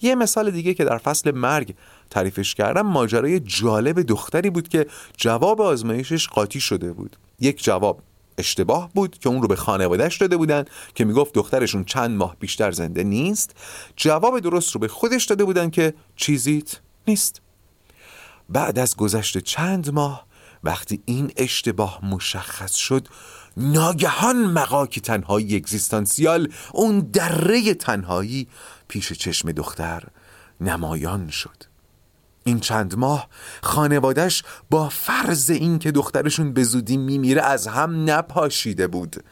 یه 0.02 0.14
مثال 0.14 0.50
دیگه 0.50 0.74
که 0.74 0.84
در 0.84 0.98
فصل 0.98 1.30
مرگ 1.30 1.74
تعریفش 2.10 2.54
کردم 2.54 2.86
ماجرای 2.86 3.40
جالب 3.40 4.02
دختری 4.02 4.50
بود 4.50 4.68
که 4.68 4.86
جواب 5.16 5.60
آزمایشش 5.60 6.28
قاطی 6.28 6.60
شده 6.60 6.92
بود. 6.92 7.16
یک 7.40 7.64
جواب. 7.64 8.02
اشتباه 8.40 8.90
بود 8.94 9.18
که 9.18 9.28
اون 9.28 9.42
رو 9.42 9.48
به 9.48 9.56
خانوادهش 9.56 10.16
داده 10.16 10.36
بودن 10.36 10.64
که 10.94 11.04
می‌گفت 11.04 11.34
دخترشون 11.34 11.84
چند 11.84 12.10
ماه 12.16 12.36
بیشتر 12.40 12.70
زنده 12.70 13.04
نیست. 13.04 13.56
جواب 13.96 14.40
درست 14.40 14.72
رو 14.72 14.80
به 14.80 14.88
خودش 14.88 15.24
داده 15.24 15.44
بودن 15.44 15.70
که 15.70 15.94
چیزیت 16.16 16.80
نیست. 17.08 17.40
بعد 18.48 18.78
از 18.78 18.96
گذشت 18.96 19.38
چند 19.38 19.90
ماه 19.90 20.26
وقتی 20.64 21.02
این 21.04 21.32
اشتباه 21.36 22.04
مشخص 22.04 22.74
شد 22.74 23.08
ناگهان 23.56 24.36
مقاک 24.36 24.98
تنهایی 24.98 25.56
اگزیستانسیال 25.56 26.52
اون 26.72 27.00
دره 27.00 27.74
تنهایی 27.74 28.48
پیش 28.88 29.12
چشم 29.12 29.52
دختر 29.52 30.02
نمایان 30.60 31.28
شد. 31.28 31.69
این 32.50 32.60
چند 32.60 32.98
ماه 32.98 33.28
خانوادش 33.62 34.42
با 34.70 34.88
فرض 34.88 35.50
اینکه 35.50 35.92
دخترشون 35.92 36.52
به 36.52 36.62
زودی 36.62 36.96
میمیره 36.96 37.42
از 37.42 37.66
هم 37.66 38.10
نپاشیده 38.10 38.86
بود. 38.86 39.24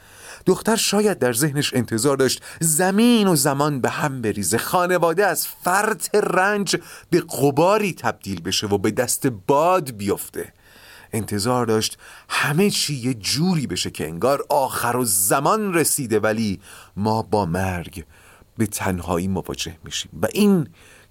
دختر 0.46 0.76
شاید 0.76 1.18
در 1.18 1.32
ذهنش 1.32 1.74
انتظار 1.74 2.16
داشت 2.16 2.42
زمین 2.60 3.28
و 3.28 3.36
زمان 3.36 3.80
به 3.80 3.90
هم 3.90 4.22
بریزه. 4.22 4.58
خانواده 4.58 5.26
از 5.26 5.46
فرط 5.46 6.14
رنج 6.14 6.76
به 7.10 7.20
قباری 7.20 7.92
تبدیل 7.92 8.40
بشه 8.40 8.66
و 8.66 8.78
به 8.78 8.90
دست 8.90 9.26
باد 9.26 9.90
بیفته. 9.90 10.52
انتظار 11.12 11.66
داشت 11.66 11.98
همه 12.28 12.70
چی 12.70 12.94
یه 12.94 13.14
جوری 13.14 13.66
بشه 13.66 13.90
که 13.90 14.06
انگار 14.06 14.44
آخر 14.48 14.96
و 14.96 15.04
زمان 15.04 15.74
رسیده 15.74 16.20
ولی 16.20 16.60
ما 16.96 17.22
با 17.22 17.46
مرگ 17.46 18.04
به 18.58 18.66
تنهایی 18.66 19.28
مواجه 19.28 19.76
میشیم. 19.84 20.10
و 20.22 20.26
این 20.32 20.68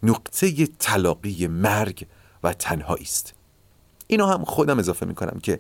نقطه 0.08 0.68
تلاقی 0.68 1.48
مرگ 1.48 2.08
و 2.44 2.54
تنهایی 2.54 3.04
است. 3.04 3.34
اینو 4.08 4.26
هم 4.26 4.46
خودم 4.46 4.80
اضافه 4.80 5.06
می‌کنم 5.06 5.40
که 5.40 5.60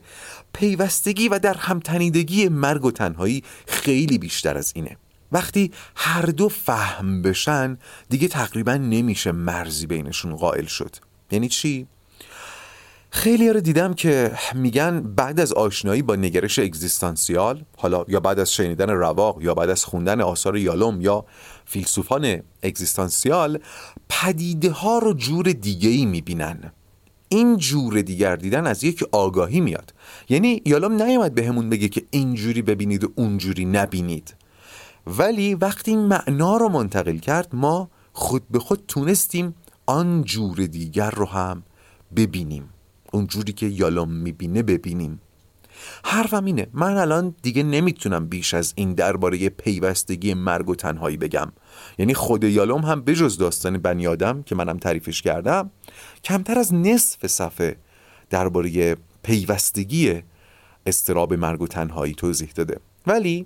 پیوستگی 0.53 1.27
و 1.27 1.39
در 1.39 1.53
همتنیدگی 1.53 2.49
مرگ 2.49 2.85
و 2.85 2.91
تنهایی 2.91 3.43
خیلی 3.67 4.17
بیشتر 4.17 4.57
از 4.57 4.71
اینه. 4.75 4.97
وقتی 5.31 5.71
هر 5.95 6.21
دو 6.21 6.49
فهم 6.49 7.21
بشن 7.21 7.77
دیگه 8.09 8.27
تقریبا 8.27 8.73
نمیشه 8.73 9.31
مرزی 9.31 9.87
بینشون 9.87 10.35
قائل 10.35 10.65
شد. 10.65 10.95
یعنی 11.31 11.49
چی؟ 11.49 11.87
خیلی 13.09 13.49
رو 13.49 13.59
دیدم 13.59 13.93
که 13.93 14.31
میگن 14.55 15.01
بعد 15.01 15.39
از 15.39 15.53
آشنایی 15.53 16.01
با 16.01 16.15
نگرش 16.15 16.59
اگزیستانسیال 16.59 17.63
حالا 17.77 18.05
یا 18.07 18.19
بعد 18.19 18.39
از 18.39 18.53
شنیدن 18.53 18.89
رواق 18.89 19.41
یا 19.41 19.53
بعد 19.53 19.69
از 19.69 19.85
خوندن 19.85 20.21
آثار 20.21 20.57
یالوم 20.57 21.01
یا 21.01 21.25
فیلسوفان 21.65 22.41
اگزیستانسیال 22.63 23.59
پدیده 24.09 24.71
ها 24.71 24.99
رو 24.99 25.13
جور 25.13 25.45
دیگه 25.45 25.89
ای 25.89 26.05
می‌بینن. 26.05 26.71
این 27.29 27.57
جور 27.57 28.01
دیگر 28.01 28.35
دیدن 28.35 28.67
از 28.67 28.83
یک 28.83 29.03
آگاهی 29.11 29.61
میاد. 29.61 29.93
یعنی 30.29 30.61
یالوم 30.65 31.03
نیامد 31.03 31.35
به 31.35 31.47
همون 31.47 31.69
بگه 31.69 31.89
که 31.89 32.03
اینجوری 32.11 32.61
ببینید 32.61 33.03
و 33.03 33.11
اونجوری 33.15 33.65
نبینید. 33.65 34.35
ولی 35.07 35.55
وقتی 35.55 35.91
این 35.91 35.99
معنا 35.99 36.57
رو 36.57 36.69
منتقل 36.69 37.17
کرد 37.17 37.49
ما 37.53 37.89
خود 38.13 38.43
به 38.51 38.59
خود 38.59 38.83
تونستیم 38.87 39.55
آن 39.85 40.23
جور 40.23 40.65
دیگر 40.65 41.11
رو 41.11 41.25
هم 41.25 41.63
ببینیم. 42.15 42.69
اون 43.17 43.27
جوری 43.27 43.53
که 43.53 43.65
یالوم 43.65 44.11
می‌بینه 44.11 44.63
ببینیم. 44.63 45.19
حرفم 46.03 46.45
اینه 46.45 46.67
من 46.73 46.97
الان 46.97 47.35
دیگه 47.41 47.63
نمی‌تونم 47.63 48.27
بیش 48.27 48.53
از 48.53 48.73
این 48.75 48.93
درباره 48.93 49.49
پیوستگی 49.49 50.33
مرگ 50.33 50.69
و 50.69 50.75
تنهایی 50.75 51.17
بگم. 51.17 51.51
یعنی 51.97 52.13
خود 52.13 52.43
یالوم 52.43 52.81
هم 52.81 53.01
بجز 53.01 53.37
داستان 53.37 53.77
بنی 53.77 54.07
آدم 54.07 54.43
که 54.43 54.55
منم 54.55 54.77
تعریفش 54.77 55.21
کردم 55.21 55.71
کمتر 56.23 56.59
از 56.59 56.73
نصف 56.73 57.27
صفحه 57.27 57.75
درباره 58.29 58.97
پیوستگی 59.23 60.23
استراب 60.85 61.33
مرگ 61.33 61.61
و 61.61 61.67
تنهایی 61.67 62.13
توضیح 62.13 62.49
داده. 62.55 62.79
ولی 63.07 63.45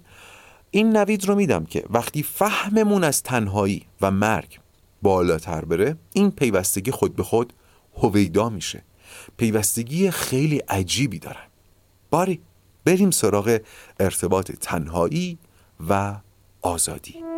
این 0.72 0.98
نوید 0.98 1.26
رو 1.28 1.36
میدم 1.36 1.66
که 1.66 1.84
وقتی 1.90 2.24
فهممون 2.24 3.04
از 3.04 3.24
تنهایی 3.24 3.86
و 4.02 4.12
مرگ 4.12 4.60
بالاتر 5.02 5.66
بره 5.66 5.96
این 6.14 6.32
پیوستگی 6.32 6.92
خود 6.92 7.16
به 7.16 7.24
خود 7.24 7.54
هویدا 7.98 8.50
میشه. 8.50 8.84
پیوستگی 9.38 10.12
خیلی 10.12 10.58
عجیبی 10.58 11.20
دارن. 11.20 11.48
باری 12.10 12.42
بریم 12.86 13.12
سراغ 13.12 13.60
ارتباط 14.00 14.52
تنهایی 14.52 15.38
و 15.90 16.16
آزادی. 16.62 17.31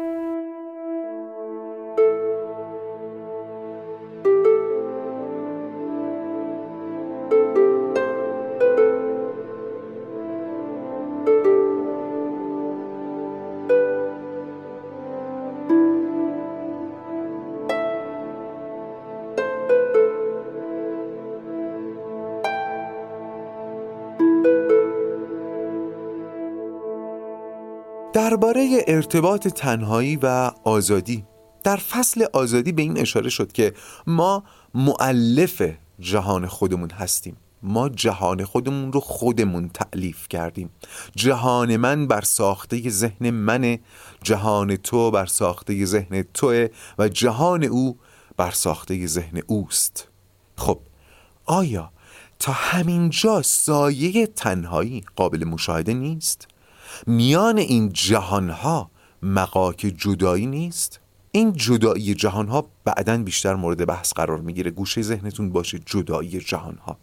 درباره 28.43 28.83
ارتباط 28.87 29.47
تنهایی 29.47 30.15
و 30.15 30.51
آزادی. 30.63 31.25
در 31.63 31.75
فصل 31.75 32.25
آزادی 32.33 32.71
به 32.71 32.81
این 32.81 32.99
اشاره 32.99 33.29
شد 33.29 33.51
که 33.51 33.73
ما 34.07 34.43
معلف 34.73 35.61
جهان 35.99 36.47
خودمون 36.47 36.89
هستیم. 36.89 37.37
ما 37.61 37.89
جهان 37.89 38.45
خودمون 38.45 38.93
رو 38.93 38.99
خودمون 38.99 39.69
تعلیف 39.69 40.27
کردیم. 40.27 40.69
جهان 41.15 41.77
من 41.77 42.07
بر 42.07 42.21
ساخته 42.21 42.89
ذهن 42.89 43.29
منه 43.29 43.79
جهان 44.23 44.75
تو 44.75 45.11
بر 45.11 45.25
ساخته 45.25 45.85
ذهن 45.85 46.21
توه 46.33 46.67
و 46.97 47.09
جهان 47.09 47.63
او 47.63 47.97
بر 48.37 48.51
ساخته 48.51 49.07
ذهن 49.07 49.41
اوست. 49.47 50.07
خب 50.57 50.79
آیا 51.45 51.91
تا 52.39 52.51
همین 52.51 53.09
جا 53.09 53.41
سایه 53.41 54.27
تنهایی 54.27 55.03
قابل 55.15 55.43
مشاهده 55.43 55.93
نیست؟ 55.93 56.52
میان 57.07 57.57
این 57.57 57.93
جهانها 57.93 58.91
مقاک 59.21 59.93
جدایی 59.97 60.45
نیست؟ 60.45 60.99
این 61.31 61.53
جدایی 61.53 62.15
جهانها 62.15 62.67
بعدا 62.85 63.17
بیشتر 63.17 63.55
مورد 63.55 63.85
بحث 63.85 64.13
قرار 64.13 64.39
می‌گیره. 64.41 64.71
گوشه 64.71 65.01
ذهنتون 65.01 65.49
باشه 65.49 65.79
جدایی 65.85 66.39
جهانها. 66.39 66.97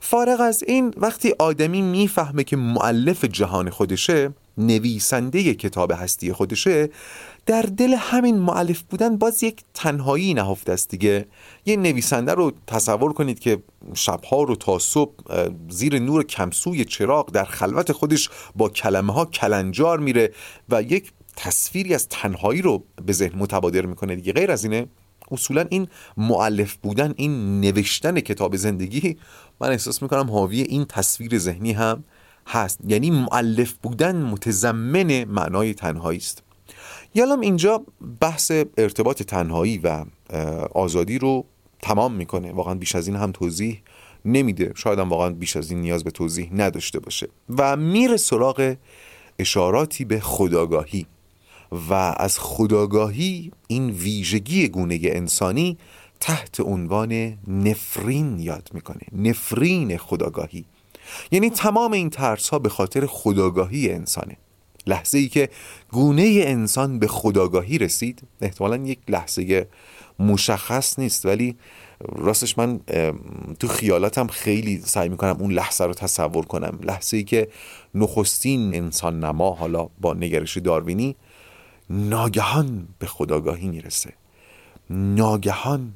فارغ 0.00 0.40
از 0.40 0.62
این 0.66 0.94
وقتی 0.96 1.34
آدمی 1.38 1.82
می‌فهمه 1.82 2.44
که 2.44 2.56
معلف 2.56 3.24
جهان 3.24 3.70
خودشه 3.70 4.30
نویسنده 4.58 5.54
کتاب 5.54 5.92
هستی 5.92 6.32
خودشه 6.32 6.88
در 7.46 7.62
دل 7.62 7.94
همین 7.94 8.38
معلف 8.38 8.82
بودن 8.82 9.16
باز 9.16 9.42
یک 9.42 9.62
تنهایی 9.74 10.34
نهفته 10.34 10.72
است 10.72 10.88
دیگه. 10.88 11.26
یه 11.66 11.76
نویسنده 11.76 12.34
رو 12.34 12.52
تصور 12.66 13.12
کنید 13.12 13.38
که 13.38 13.62
شبها 13.94 14.42
رو 14.42 14.56
تا 14.56 14.78
صبح 14.78 15.14
زیر 15.68 15.98
نور 15.98 16.22
کمسوی 16.22 16.84
چراغ 16.84 17.30
در 17.30 17.44
خلوت 17.44 17.92
خودش 17.92 18.28
با 18.56 18.68
کلمه 18.68 19.12
ها 19.12 19.24
کلنجار 19.24 19.98
میره 19.98 20.32
و 20.68 20.82
یک 20.82 21.12
تصویری 21.36 21.94
از 21.94 22.08
تنهایی 22.08 22.62
رو 22.62 22.84
به 23.06 23.12
ذهن 23.12 23.38
متبادر 23.38 23.86
می‌کنه 23.86 24.16
دیگه. 24.16 24.32
غیر 24.32 24.50
از 24.50 24.64
اینه 24.64 24.86
اصولا 25.30 25.64
این 25.70 25.88
معلف 26.16 26.76
بودن 26.76 27.14
این 27.16 27.60
نوشتن 27.60 28.20
کتاب 28.20 28.56
زندگی 28.56 29.16
من 29.60 29.68
احساس 29.68 30.02
می‌کنم 30.02 30.30
حاوی 30.30 30.60
این 30.60 30.84
تصویر 30.84 31.38
ذهنی 31.38 31.72
هم 31.72 32.04
هست. 32.48 32.80
یعنی 32.86 33.10
معلف 33.10 33.72
بودن 33.82 34.16
متضمن 34.16 35.24
معنای 35.24 35.74
تنهایی 35.74 36.18
است. 36.18 36.42
یالام 37.14 37.40
اینجا 37.40 37.84
بحث 38.20 38.52
ارتباط 38.78 39.22
تنهایی 39.22 39.78
و 39.78 40.04
آزادی 40.74 41.18
رو 41.18 41.44
تمام 41.82 42.14
می‌کنه. 42.14 42.52
واقعا 42.52 42.74
بیش 42.74 42.96
از 42.96 43.06
این 43.06 43.16
هم 43.16 43.32
توضیح 43.32 43.82
نمیده. 44.24 44.72
شاید 44.76 44.98
هم 44.98 45.08
واقعا 45.08 45.30
بیش 45.30 45.56
از 45.56 45.70
این 45.70 45.80
نیاز 45.80 46.04
به 46.04 46.10
توضیح 46.10 46.50
نداشته 46.52 47.00
باشه. 47.00 47.28
و 47.58 47.76
میره 47.76 48.16
سراغ 48.16 48.74
اشاراتی 49.38 50.04
به 50.04 50.20
خداگاهی. 50.20 51.06
و 51.90 51.94
از 52.16 52.38
خداگاهی 52.38 53.50
این 53.66 53.90
ویژگی 53.90 54.68
گونه 54.68 54.98
انسانی 55.02 55.78
تحت 56.20 56.60
عنوان 56.60 57.38
نفرین 57.46 58.38
یاد 58.38 58.70
می‌کنه. 58.74 59.02
نفرین 59.12 59.96
خداگاهی. 59.96 60.64
یعنی 61.30 61.50
تمام 61.50 61.92
این 61.92 62.10
ترس 62.10 62.48
ها 62.48 62.58
به 62.58 62.68
خاطر 62.68 63.06
خداگاهی 63.06 63.90
انسانه. 63.90 64.36
لحظه 64.86 65.18
ای 65.18 65.28
که 65.28 65.48
گونه 65.90 66.42
انسان 66.46 66.98
به 66.98 67.06
خداگاهی 67.06 67.78
رسید 67.78 68.22
احتمالا 68.40 68.76
یک 68.76 68.98
لحظه 69.08 69.66
مشخص 70.18 70.98
نیست 70.98 71.26
ولی 71.26 71.56
راستش 72.00 72.58
من 72.58 72.80
تو 73.58 73.68
خیالاتم 73.68 74.26
خیلی 74.26 74.80
سعی 74.80 75.08
می‌کنم 75.08 75.36
اون 75.38 75.52
لحظه 75.52 75.84
رو 75.84 75.94
تصور 75.94 76.46
کنم. 76.46 76.78
لحظه 76.82 77.16
ای 77.16 77.24
که 77.24 77.48
نخستین 77.94 78.74
انسان 78.74 79.24
نما 79.24 79.50
حالا 79.54 79.88
با 80.00 80.14
نگرش 80.14 80.56
داروینی 80.58 81.16
ناگهان 81.90 82.88
به 82.98 83.06
خداگاهی 83.06 83.68
می‌رسه. 83.68 84.12
ناگهان 84.90 85.94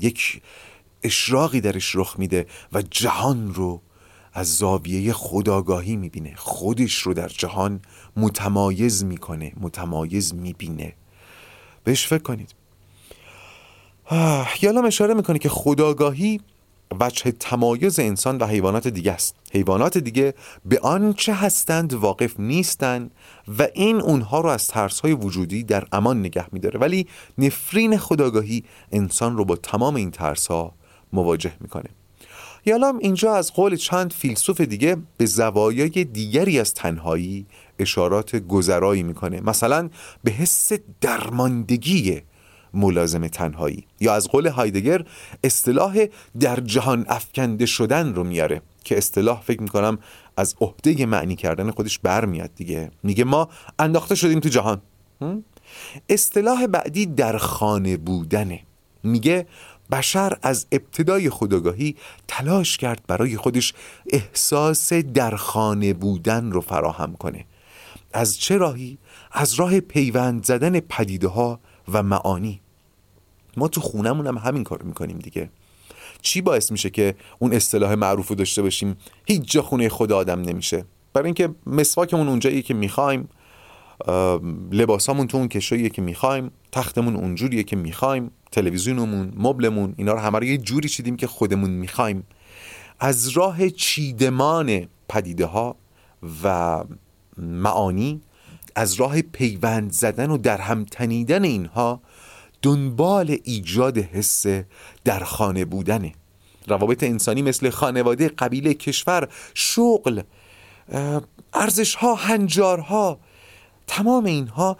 یک 0.00 0.42
اشراقی 1.02 1.60
درش 1.60 1.96
رخ 1.96 2.14
میده 2.18 2.46
و 2.72 2.82
جهان 2.82 3.54
رو 3.54 3.82
از 4.32 4.56
زاویه 4.56 5.12
خداگاهی 5.12 5.96
می‌بینه. 5.96 6.34
خودش 6.36 6.94
رو 6.94 7.14
در 7.14 7.28
جهان 7.28 7.80
متمایز 8.16 9.04
می‌کنه 9.04 9.52
متمایز 9.60 10.34
می‌بینه. 10.34 10.94
بهش 11.84 12.06
فکر 12.06 12.22
کنید. 12.22 12.54
یالا 14.62 14.86
اشاره 14.86 15.14
می‌کنه 15.14 15.38
که 15.38 15.48
خداگاهی 15.48 16.40
وجه 17.00 17.30
تمایز 17.30 17.98
انسان 17.98 18.38
و 18.38 18.46
حیوانات 18.46 18.88
دیگه 18.88 19.12
است. 19.12 19.34
حیوانات 19.52 19.98
دیگه 19.98 20.34
به 20.64 20.80
آنچه 20.80 21.34
هستند 21.34 21.94
واقف 21.94 22.40
نیستند 22.40 23.10
و 23.58 23.68
این 23.74 23.96
اونها 24.00 24.40
رو 24.40 24.48
از 24.48 24.68
ترسهای 24.68 25.12
وجودی 25.12 25.62
در 25.62 25.86
امان 25.92 26.20
نگه 26.20 26.46
میداره. 26.52 26.80
ولی 26.80 27.06
نفرین 27.38 27.98
خداگاهی 27.98 28.64
انسان 28.92 29.36
رو 29.36 29.44
با 29.44 29.56
تمام 29.56 29.94
این 29.94 30.10
ترسها 30.10 30.74
مواجه 31.12 31.52
می‌کنه 31.60 31.90
یالام 32.66 32.98
اینجا 32.98 33.34
از 33.34 33.52
قول 33.52 33.76
چند 33.76 34.12
فیلسوف 34.12 34.60
دیگه 34.60 34.96
به 35.16 35.26
زوایای 35.26 36.04
دیگری 36.04 36.60
از 36.60 36.74
تنهایی 36.74 37.46
اشارات 37.78 38.36
گذرایی 38.36 39.02
می‌کنه. 39.02 39.40
مثلا 39.40 39.90
به 40.24 40.30
حس 40.30 40.72
درماندگی 41.00 42.22
ملازم 42.74 43.28
تنهایی 43.28 43.86
یا 44.00 44.14
از 44.14 44.28
قول 44.28 44.46
هایدگر 44.46 45.04
اصطلاح 45.44 46.06
در 46.40 46.60
جهان 46.60 47.04
افکنده 47.08 47.66
شدن 47.66 48.14
رو 48.14 48.24
میاره 48.24 48.62
که 48.84 48.98
اصطلاح 48.98 49.40
فکر 49.40 49.62
می‌کنم 49.62 49.98
از 50.36 50.54
عهده 50.60 51.06
معنی 51.06 51.36
کردن 51.36 51.70
خودش 51.70 51.98
برمیاد 51.98 52.50
دیگه. 52.54 52.90
میگه 53.02 53.24
ما 53.24 53.48
انداخته 53.78 54.14
شدیم 54.14 54.40
تو 54.40 54.48
جهان. 54.48 54.82
اصطلاح 56.08 56.66
بعدی 56.66 57.06
در 57.06 57.38
خانه 57.38 57.96
بودنه. 57.96 58.60
میگه 59.02 59.46
بشر 59.90 60.38
از 60.42 60.66
ابتدای 60.72 61.30
خداگاهی 61.30 61.96
تلاش 62.28 62.76
کرد 62.76 63.00
برای 63.06 63.36
خودش 63.36 63.74
احساس 64.06 64.92
در 64.92 65.36
خانه 65.36 65.92
بودن 65.92 66.52
رو 66.52 66.60
فراهم 66.60 67.14
کنه. 67.14 67.44
از 68.12 68.38
چه 68.38 68.56
راهی؟ 68.56 68.98
از 69.32 69.54
راه 69.54 69.80
پیوند 69.80 70.44
زدن 70.44 70.80
پدیده 70.80 71.28
ها 71.28 71.60
و 71.92 72.02
معانی. 72.02 72.60
ما 73.56 73.68
تو 73.68 73.80
خونمون 73.80 74.26
هم 74.26 74.38
همین 74.38 74.64
کار 74.64 74.82
می‌کنیم 74.82 75.18
دیگه. 75.18 75.50
چی 76.22 76.40
باعث 76.40 76.72
میشه 76.72 76.90
که 76.90 77.14
اون 77.38 77.52
اصطلاح 77.52 77.94
معروف 77.94 78.28
رو 78.28 78.34
داشته 78.34 78.62
باشیم؟ 78.62 78.96
هیچ 79.26 79.52
جا 79.52 79.62
خونه 79.62 79.88
خدا 79.88 80.16
آدم 80.16 80.40
نمیشه. 80.40 80.84
برای 81.12 81.26
اینکه 81.26 81.48
مسواکمون 81.66 82.28
اونجاییه 82.28 82.62
که 82.62 82.74
می‌خوایم 82.74 83.28
لباسامون 84.72 85.26
تو 85.26 85.38
اون 85.38 85.48
کشوییه 85.48 85.88
که 85.88 86.02
می‌خوایم 86.02 86.50
تختمون 86.72 87.16
اونجوریه 87.16 87.62
که 87.62 87.76
می‌خوایم. 87.76 88.30
تلویزیونمون 88.50 89.32
مبلمون 89.36 89.94
اینا 89.96 90.12
رو 90.12 90.18
همه 90.18 90.38
رو 90.38 90.44
یه 90.44 90.58
جوری 90.58 90.88
چیدیم 90.88 91.16
که 91.16 91.26
خودمون 91.26 91.70
می‌خوایم. 91.70 92.26
از 93.00 93.28
راه 93.28 93.70
چیدمان 93.70 94.86
پدیده 95.08 95.46
ها 95.46 95.76
و 96.44 96.84
معانی 97.38 98.20
از 98.74 98.94
راه 98.94 99.22
پیوند 99.22 99.92
زدن 99.92 100.30
و 100.30 100.38
در 100.38 100.60
هم 100.60 100.84
تنیدن 100.84 101.44
اینها 101.44 102.00
دنبال 102.62 103.36
ایجاد 103.44 103.98
حس 103.98 104.46
در 105.04 105.24
خانه 105.24 105.64
بودنه 105.64 106.12
روابط 106.66 107.02
انسانی 107.02 107.42
مثل 107.42 107.70
خانواده 107.70 108.28
قبیله 108.28 108.74
کشور 108.74 109.28
شغل 109.54 110.22
ارزش 111.52 111.94
ها 111.94 112.14
هنجارها 112.14 113.18
تمام 113.86 114.24
اینها 114.24 114.76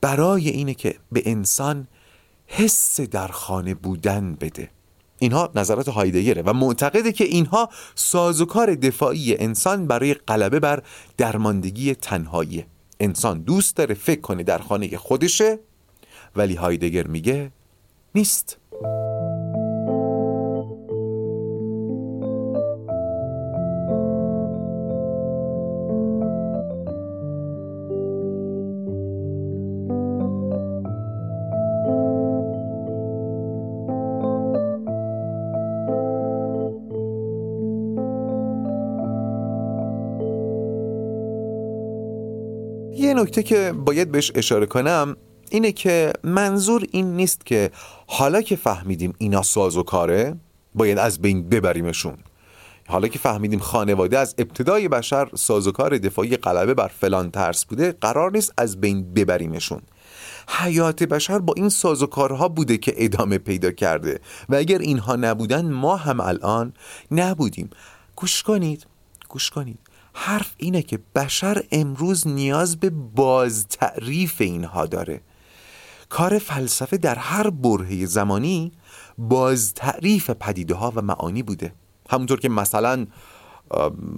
برای 0.00 0.48
اینه 0.48 0.74
که 0.74 0.94
به 1.12 1.22
انسان 1.26 1.86
حس 2.52 3.00
در 3.00 3.28
خانه 3.28 3.74
بودن 3.74 4.34
بده. 4.34 4.70
اینها 5.18 5.50
نظرات 5.54 5.88
هایدگره 5.88 6.42
و 6.42 6.52
معتقده 6.52 7.12
که 7.12 7.24
اینها 7.24 7.68
سازوکار 7.94 8.74
دفاعی 8.74 9.36
انسان 9.36 9.86
برای 9.86 10.14
غلبه 10.14 10.60
بر 10.60 10.82
درماندگی 11.16 11.94
تنهایی 11.94 12.64
انسان 13.00 13.40
دوست 13.40 13.76
داره 13.76 13.94
فکر 13.94 14.20
کنه 14.20 14.42
در 14.42 14.58
خانه 14.58 14.96
خودشه 14.96 15.58
ولی 16.36 16.54
هایدگر 16.54 17.06
میگه 17.06 17.50
نیست. 18.14 18.58
نکته 43.20 43.42
که 43.42 43.72
باید 43.72 44.12
بهش 44.12 44.32
اشاره 44.34 44.66
کنم 44.66 45.16
اینه 45.50 45.72
که 45.72 46.12
منظور 46.24 46.86
این 46.90 47.16
نیست 47.16 47.46
که 47.46 47.70
حالا 48.06 48.42
که 48.42 48.56
فهمیدیم 48.56 49.14
اینا 49.18 49.42
ساز 49.42 49.76
و 49.76 49.82
کاره 49.82 50.36
باید 50.74 50.98
از 50.98 51.22
بین 51.22 51.48
ببریمشون. 51.48 52.18
حالا 52.88 53.08
که 53.08 53.18
فهمیدیم 53.18 53.58
خانواده 53.58 54.18
از 54.18 54.34
ابتدای 54.38 54.88
بشر 54.88 55.28
سازوکار 55.34 55.98
دفاعی 55.98 56.36
غلبه 56.36 56.74
بر 56.74 56.88
فلان 56.88 57.30
ترس 57.30 57.64
بوده 57.64 57.92
قرار 57.92 58.32
نیست 58.32 58.52
از 58.56 58.80
بین 58.80 59.14
ببریمشون. 59.14 59.82
حیات 60.48 61.02
بشر 61.02 61.38
با 61.38 61.54
این 61.56 61.68
سازوکارها 61.68 62.48
بوده 62.48 62.76
که 62.78 62.94
ادامه 62.96 63.38
پیدا 63.38 63.70
کرده. 63.70 64.20
و 64.48 64.54
اگر 64.54 64.78
اینها 64.78 65.16
نبودن 65.16 65.72
ما 65.72 65.96
هم 65.96 66.20
الان 66.20 66.72
نبودیم. 67.10 67.70
گوش 68.16 68.42
کنید. 68.42 68.86
گوش 69.28 69.50
کنید. 69.50 69.78
حرف 70.12 70.54
اینه 70.56 70.82
که 70.82 70.98
بشر 71.14 71.62
امروز 71.72 72.28
نیاز 72.28 72.80
به 72.80 72.90
باز 72.90 73.68
تعریف 73.68 74.40
اینها 74.40 74.86
داره. 74.86 75.20
کار 76.08 76.38
فلسفه 76.38 76.96
در 76.96 77.14
هر 77.14 77.50
برهه 77.50 78.06
زمانی 78.06 78.72
باز 79.18 79.74
تعریف 79.74 80.30
پدیده 80.30 80.74
ها 80.74 80.92
و 80.96 81.02
معانی 81.02 81.42
بوده. 81.42 81.72
همونطور 82.10 82.40
که 82.40 82.48
مثلا 82.48 83.06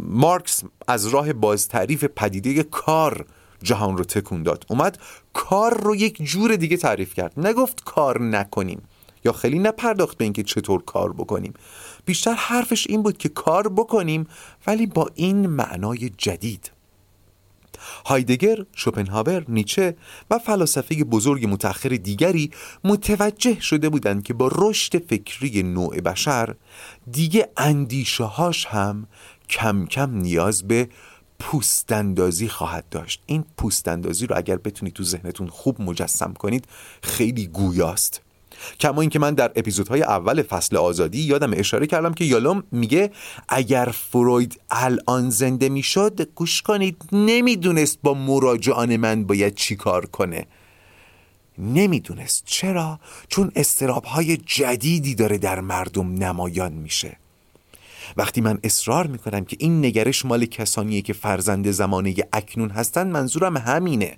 مارکس 0.05 0.63
از 0.89 1.07
راه 1.07 1.33
باز 1.33 1.69
تعریف 1.69 2.05
پدیده 2.05 2.63
کار 2.63 3.27
جهان 3.63 3.97
رو 3.97 4.05
تکون 4.05 4.43
داد. 4.43 4.67
اومد 4.69 4.99
کار 5.33 5.83
رو 5.83 5.97
یک 5.97 6.23
جور 6.23 6.57
دیگه 6.57 6.77
تعریف 6.77 7.15
کرد. 7.15 7.33
نگفت 7.41 7.85
کار 7.85 8.23
نکنیم. 8.23 8.83
یا 9.25 9.33
خیلی 9.33 9.59
نپرداخت 9.59 10.19
به 10.19 10.25
اینکه 10.25 10.43
چطور 10.43 10.83
کار 10.83 11.13
بکنیم. 11.13 11.55
بیشتر 12.05 12.35
حرفش 12.35 12.87
این 12.87 13.03
بود 13.03 13.19
که 13.19 13.29
کار 13.29 13.69
بکنیم 13.69 14.27
ولی 14.67 14.87
با 14.87 15.11
این 15.15 15.47
معنای 15.47 16.11
جدید. 16.19 16.71
هایدگر، 18.07 18.57
شوپنهاور، 18.75 19.45
نیچه 19.49 19.97
و 20.31 20.39
فلاسفه 20.39 21.05
بزرگ 21.05 21.47
متأخر 21.47 21.89
دیگری 21.89 22.51
متوجه 22.85 23.61
شده 23.61 23.89
بودند 23.89 24.23
که 24.23 24.35
با 24.35 24.51
رشد 24.55 24.99
فکری 24.99 25.63
نوع 25.63 26.01
بشر 26.01 26.55
دیگه 27.13 27.49
اندیشه 27.57 28.25
هاش 28.25 28.67
هم 28.67 29.07
کم 29.49 29.87
کم 29.87 30.11
نیاز 30.15 30.69
به 30.69 30.89
پوستندازی 31.39 32.49
خواهد 32.49 32.89
داشت. 32.91 33.23
این 33.27 33.45
پوستندازی 33.57 34.27
رو 34.27 34.37
اگر 34.37 34.57
بتونید 34.57 34.95
تو 34.95 35.05
ذهنتون 35.05 35.49
خوب 35.49 35.83
مجسم 35.83 36.33
کنید 36.33 36.69
خیلی 37.03 37.47
گویاست. 37.47 38.22
کما 38.81 39.01
اینکه 39.01 39.19
من 39.19 39.35
در 39.35 39.53
اپیزودهای 39.57 40.03
اول 40.03 40.43
فصل 40.43 40.77
آزادی 40.77 41.19
یادم 41.19 41.51
اشاره 41.55 41.87
کردم 41.87 42.15
که 42.15 42.25
یالوم 42.25 42.63
میگه 42.73 43.11
اگر 43.49 43.89
فروید 43.95 44.61
الان 44.71 45.31
زنده 45.31 45.69
می‌شد 45.69 46.29
گوش 46.35 46.63
کنید 46.63 46.97
نمی‌دونست 47.13 47.99
با 48.03 48.15
مراجعان 48.15 48.97
من 48.97 49.25
باید 49.25 49.55
چی 49.55 49.77
کار 49.77 50.07
کنه. 50.07 50.47
نمی‌دونست. 51.59 52.43
چرا؟ 52.47 53.01
چون 53.29 53.53
استراب 53.57 54.05
های 54.05 54.37
جدیدی 54.37 55.15
داره 55.15 55.39
در 55.39 55.61
مردم 55.61 56.15
نمایان 56.15 56.73
میشه. 56.73 57.17
وقتی 58.17 58.41
من 58.41 58.59
اصرار 58.65 59.07
می‌کنم 59.07 59.45
که 59.45 59.57
این 59.61 59.85
نگرش 59.85 60.25
مال 60.25 60.45
کسانیه 60.45 61.03
که 61.03 61.13
فرزند 61.13 61.71
زمانه 61.71 62.15
اکنون 62.33 62.71
هستن 62.71 63.09
منظورم 63.09 63.57
همینه. 63.57 64.17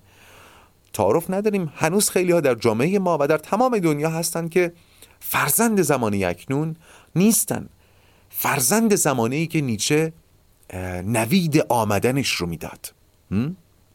تعارف 0.95 1.31
نداریم. 1.31 1.73
هنوز 1.77 2.11
خیلی 2.11 2.33
ها 2.33 2.41
در 2.41 2.55
جامعه 2.55 2.99
ما 2.99 3.19
و 3.21 3.27
در 3.27 3.39
تمام 3.39 3.79
دنیا 3.79 4.11
هستن 4.11 4.49
که 4.49 4.73
فرزند 5.21 5.83
زمانه 5.83 6.27
اکنون 6.27 6.77
نیستن. 7.17 7.69
فرزند 8.31 8.95
زمانه 8.95 9.37
ای 9.37 9.47
که 9.47 9.61
نیچه 9.61 10.13
نوید 11.05 11.65
آمدنش 11.69 12.31
رو 12.31 12.47
می‌داد. 12.47 12.95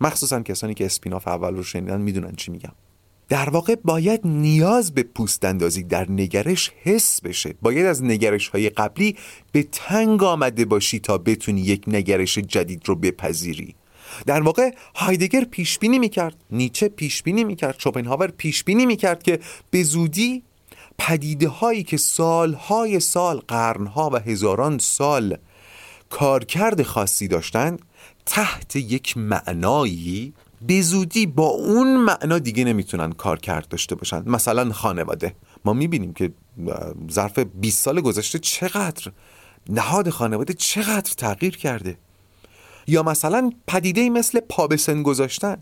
مخصوصا 0.02 0.42
کسانی 0.42 0.74
که 0.74 0.86
اسپیناف 0.86 1.28
اول 1.28 1.56
رو 1.56 1.64
شنیدن 1.64 2.02
می‌دونن 2.02 2.36
چی 2.36 2.52
میگم. 2.52 2.72
در 3.30 3.50
واقع 3.50 3.76
باید 3.84 4.22
نیاز 4.24 4.94
به 4.94 5.04
پوست 5.04 5.46
اندازی 5.46 5.84
در 5.84 6.12
نگرش 6.12 6.72
حس 6.84 7.22
بشه. 7.22 7.56
باید 7.62 7.86
از 7.86 8.04
نگرش 8.04 8.48
های 8.48 8.70
قبلی 8.70 9.18
به 9.52 9.64
تنگ 9.64 10.24
آمده 10.24 10.66
باشی 10.66 11.00
تا 11.00 11.18
بتونی 11.18 11.62
یک 11.62 11.84
نگرش 11.88 12.38
جدید 12.38 12.82
رو 12.86 12.96
بپذیری. 12.96 13.76
در 14.26 14.42
واقع 14.42 14.72
هایدگر 14.96 15.44
پیش 15.44 15.80
بینی 15.80 16.00
می‌کرد 16.00 16.36
نیچه 16.52 16.90
پیش 16.90 17.24
بینی 17.24 17.44
می‌کرد 17.44 17.76
شوپنهاور 17.80 18.28
پیش 18.28 18.64
بینی 18.64 18.86
می‌کرد 18.86 19.24
که 19.24 19.40
به 19.70 19.84
زودی 19.84 20.44
پدیده 20.98 21.48
هایی 21.48 21.84
که 21.84 21.98
سالهای 21.98 23.00
سال 23.00 23.42
قرنها 23.48 24.10
و 24.14 24.18
هزاران 24.18 24.78
سال 24.78 25.38
کارکرد 26.10 26.84
خاصی 26.84 27.28
داشتند 27.28 27.82
تحت 28.26 28.76
یک 28.76 29.18
معنایی 29.18 30.34
به 30.62 30.82
زودی 30.82 31.26
با 31.26 31.48
اون 31.48 31.98
معنا 31.98 32.40
دیگه 32.40 32.64
نمی‌تونن 32.64 33.12
کار 33.12 33.40
کرد 33.40 33.68
داشته 33.68 33.96
باشن. 33.96 34.24
مثلا 34.30 34.74
خانواده. 34.74 35.36
ما 35.66 35.74
می‌بینیم 35.74 36.14
که 36.14 36.32
ظرف 37.12 37.40
20 37.40 37.84
سال 37.84 38.02
گذشته 38.02 38.40
چقدر 38.40 39.12
نهاد 39.70 40.10
خانواده 40.10 40.54
چقدر 40.54 41.14
تغییر 41.18 41.58
کرده. 41.58 41.98
یا 42.90 43.04
مثلا 43.04 43.52
پدیده 43.68 44.10
مثل 44.10 44.40
پا 44.40 44.68
به 44.68 44.78
سن 44.78 45.04
گذاشتن. 45.04 45.58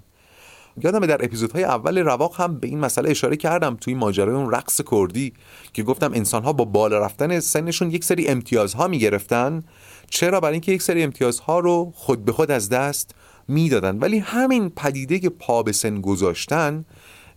یادم 0.84 1.06
در 1.06 1.26
اپیزودهای 1.26 1.64
اول 1.64 1.98
رواق 1.98 2.42
هم 2.42 2.60
به 2.60 2.68
این 2.68 2.80
مسئله 2.80 3.10
اشاره 3.10 3.36
کردم 3.36 3.78
توی 3.82 3.94
ماجرای 3.94 4.36
اون 4.36 4.52
رقص 4.52 4.82
کردی 4.92 5.34
که 5.74 5.84
گفتم 5.84 6.14
انسان 6.14 6.44
ها 6.44 6.54
با 6.54 6.66
بالا 6.66 7.00
رفتن 7.00 7.40
سنشون 7.40 7.92
یک 7.92 8.04
سری 8.04 8.28
امتیازها 8.28 8.88
می‌گرفتن. 8.88 9.64
چرا؟ 10.10 10.40
برای 10.40 10.54
اینکه 10.54 10.72
یک 10.72 10.82
سری 10.82 11.04
امتیازها 11.04 11.60
رو 11.60 11.92
خود 11.96 12.26
به 12.26 12.32
خود 12.32 12.52
از 12.52 12.70
دست 12.70 13.12
می‌دادن. 13.48 14.00
ولی 14.00 14.18
همین 14.18 14.70
پدیده 14.70 15.20
که 15.20 15.30
پا 15.30 15.64
به 15.64 15.72
سن 15.72 16.02
گذاشتن 16.02 16.86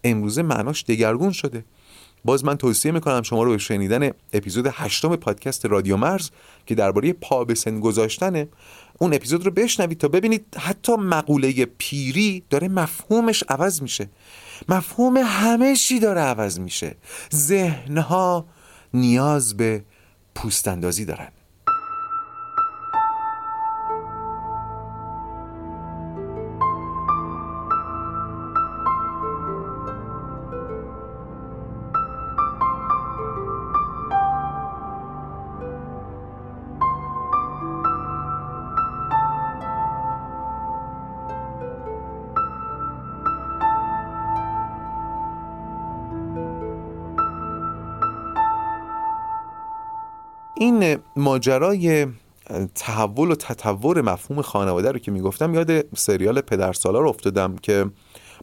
امروزه 0.05 0.43
معناش 0.43 0.85
دگرگون 0.85 1.33
شده. 1.33 1.65
باز 2.25 2.45
من 2.45 2.57
توصیه 2.57 2.93
می‌کنم 2.93 3.23
شما 3.23 3.43
رو 3.43 3.51
به 3.51 3.59
شنیدن 3.59 4.11
اپیزود 4.33 4.67
هشتم 4.73 5.17
پادکست 5.17 5.67
رادیو 5.67 5.97
مرز 5.97 6.31
که 6.67 6.75
درباره 6.75 7.13
پا 7.13 7.45
به 7.45 7.55
سن 7.55 7.81
گذاشتنه 7.81 8.49
اون 8.99 9.15
اپیزود 9.15 9.45
رو 9.45 9.51
بشنوید 9.51 9.99
تا 9.99 10.09
ببینید 10.09 10.57
حتی 10.59 10.93
مقوله 10.97 11.65
پیری 11.65 12.43
داره 12.51 12.69
مفهومش 12.69 13.45
عوض 13.49 13.83
میشه. 13.83 14.09
مفهوم 14.69 15.17
همه 15.17 15.77
چی 15.77 15.99
داره 15.99 16.21
عوض 16.21 16.59
میشه. 16.59 16.97
ذهنها 17.35 18.47
نیاز 18.95 19.57
به 19.57 19.85
پوستندازی 20.35 21.05
دارن. 21.05 21.29
این 50.83 50.99
ماجرای 51.17 52.07
تحول 52.75 53.31
و 53.31 53.35
تطور 53.35 54.01
مفهوم 54.01 54.43
خانواده 54.43 54.93
رو 54.93 54.99
که 54.99 55.11
می‌گفتم 55.11 55.55
یاد 55.55 55.97
سریال 55.97 56.41
پدرسالار 56.41 57.07
افتادم 57.07 57.57
که 57.57 57.87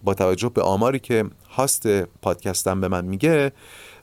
با 0.04 0.14
توجه 0.14 0.50
به 0.50 0.62
آماری 0.62 1.00
که 1.00 1.26
هاست 1.50 1.88
پادکستم 2.02 2.82
به 2.82 2.88
من 2.88 3.06
میگه 3.06 3.52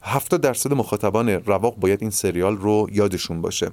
70 0.02 0.40
درصد 0.40 0.72
مخاطبان 0.72 1.28
رواق 1.28 1.76
باید 1.76 2.02
این 2.02 2.10
سریال 2.10 2.56
رو 2.56 2.88
یادشون 2.92 3.40
باشه. 3.40 3.70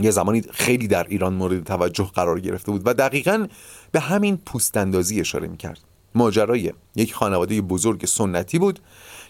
یه 0.00 0.10
زمانی 0.10 0.42
خیلی 0.52 0.88
در 0.88 1.06
ایران 1.08 1.34
مورد 1.34 1.64
توجه 1.64 2.10
قرار 2.14 2.40
گرفته 2.40 2.72
بود 2.72 2.82
و 2.84 2.94
دقیقا 2.94 3.46
به 3.92 4.00
همین 4.00 4.36
پوستندازی 4.36 5.20
اشاره 5.20 5.48
می‌کرد. 5.48 5.80
ماجرای 6.14 6.72
یک 6.96 7.14
خانواده 7.14 7.60
بزرگ 7.60 8.06
سنتی 8.06 8.58
بود 8.58 8.78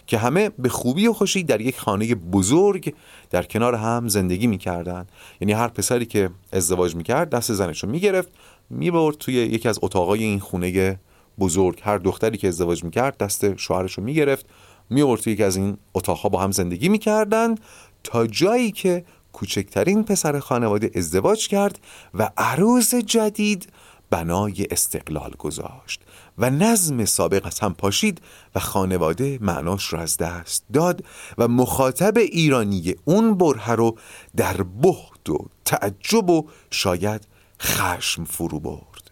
که 0.07 0.17
همه 0.17 0.49
به 0.49 0.69
خوبی 0.69 1.07
و 1.07 1.13
خوشی 1.13 1.43
در 1.43 1.61
یک 1.61 1.79
خانه 1.79 2.15
بزرگ 2.15 2.93
در 3.29 3.43
کنار 3.43 3.75
هم 3.75 4.07
زندگی 4.07 4.47
می‌کردن. 4.47 5.07
یعنی 5.41 5.53
هر 5.53 5.67
پسری 5.67 6.05
که 6.05 6.29
ازدواج 6.53 6.95
می‌کرد 6.95 7.29
دست 7.29 7.53
زنش 7.53 7.83
رو 7.83 7.89
می‌گرفت 7.89 8.29
می‌برد 8.69 9.17
توی 9.17 9.33
یکی 9.33 9.69
از 9.69 9.79
اتاقای 9.81 10.23
این 10.23 10.39
خونه 10.39 10.99
بزرگ. 11.39 11.79
هر 11.83 11.97
دختری 11.97 12.37
که 12.37 12.47
ازدواج 12.47 12.83
می‌کرد 12.83 13.17
دست 13.17 13.57
شوهرش 13.57 13.93
رو 13.93 14.03
می‌گرفت 14.03 14.45
می‌برد 14.89 15.19
توی 15.19 15.33
یکی 15.33 15.43
از 15.43 15.55
این 15.55 15.77
اتاقها 15.93 16.29
با 16.29 16.39
هم 16.41 16.51
زندگی 16.51 16.89
می‌کردن 16.89 17.55
تا 18.03 18.27
جایی 18.27 18.71
که 18.71 19.05
کوچکترین 19.33 20.03
پسر 20.03 20.39
خانواده 20.39 20.91
ازدواج 20.95 21.47
کرد 21.47 21.79
و 22.13 22.29
عروس 22.37 22.95
جدید 22.95 23.69
بنای 24.09 24.67
استقلال 24.71 25.31
گذاشت. 25.37 26.01
و 26.41 26.49
نظم 26.49 27.05
سابق 27.05 27.45
از 27.45 27.59
هم 27.59 27.73
پاشید 27.73 28.21
و 28.55 28.59
خانواده 28.59 29.37
معناش 29.41 29.93
را 29.93 30.01
از 30.01 30.17
دست 30.17 30.65
داد 30.73 31.03
و 31.37 31.47
مخاطب 31.47 32.17
ایرانی 32.17 32.95
اون 33.05 33.37
بره 33.37 33.71
رو 33.71 33.97
در 34.35 34.63
بهت 34.63 35.29
و 35.29 35.49
تعجب 35.65 36.29
و 36.29 36.49
شاید 36.71 37.27
خشم 37.61 38.23
فرو 38.23 38.59
برد. 38.59 39.11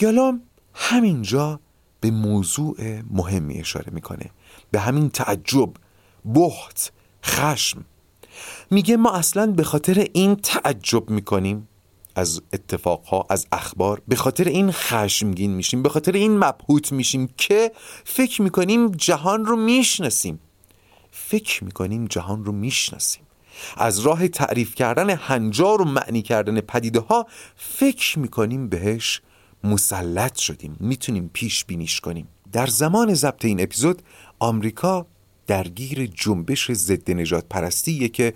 یالام 0.00 0.42
همینجا 0.74 1.60
به 2.00 2.10
موضوع 2.10 3.00
مهمی 3.10 3.60
اشاره 3.60 3.92
می‌کنه. 3.92 4.30
به 4.70 4.80
همین 4.80 5.10
تعجب 5.10 5.70
بهت 6.24 6.92
خشم. 7.24 7.84
میگه 8.70 8.96
ما 8.96 9.12
اصلا 9.12 9.46
به 9.46 9.64
خاطر 9.64 10.06
این 10.12 10.36
تعجب 10.36 11.10
می‌کنیم. 11.10 11.68
از 12.14 12.42
اتفاقها 12.52 13.26
از 13.30 13.46
اخبار 13.52 14.02
به 14.08 14.16
خاطر 14.16 14.44
این 14.44 14.72
خشمگین 14.72 15.50
میشیم 15.50 15.82
به 15.82 15.88
خاطر 15.88 16.12
این 16.12 16.38
مبهوت 16.38 16.92
میشیم 16.92 17.28
که 17.36 17.72
فکر 18.04 18.42
می‌کنیم 18.42 18.90
جهان 18.90 19.44
رو 19.44 19.56
می‌شناسیم. 19.56 20.40
فکر 21.10 21.64
می‌کنیم 21.64 22.06
جهان 22.06 22.44
رو 22.44 22.52
می‌شناسیم. 22.52 23.22
از 23.76 23.98
راه 23.98 24.28
تعریف 24.28 24.74
کردن 24.74 25.10
هنجار 25.10 25.82
و 25.82 25.84
معنی 25.84 26.22
کردن 26.22 26.60
پدیده 26.60 27.00
ها 27.00 27.26
فکر 27.56 28.18
می‌کنیم 28.18 28.68
بهش 28.68 29.20
مسلط 29.64 30.38
شدیم 30.38 30.76
می‌تونیم 30.80 31.30
پیش 31.32 31.64
بینیش 31.64 32.00
کنیم. 32.00 32.28
در 32.52 32.66
زمان 32.66 33.14
ضبط 33.14 33.44
این 33.44 33.60
اپیزود 33.60 34.02
آمریکا 34.38 35.06
درگیر 35.46 36.06
جنبش 36.06 36.72
ضد 36.72 37.10
نجات 37.10 37.44
پرستیه 37.50 38.08
که 38.08 38.34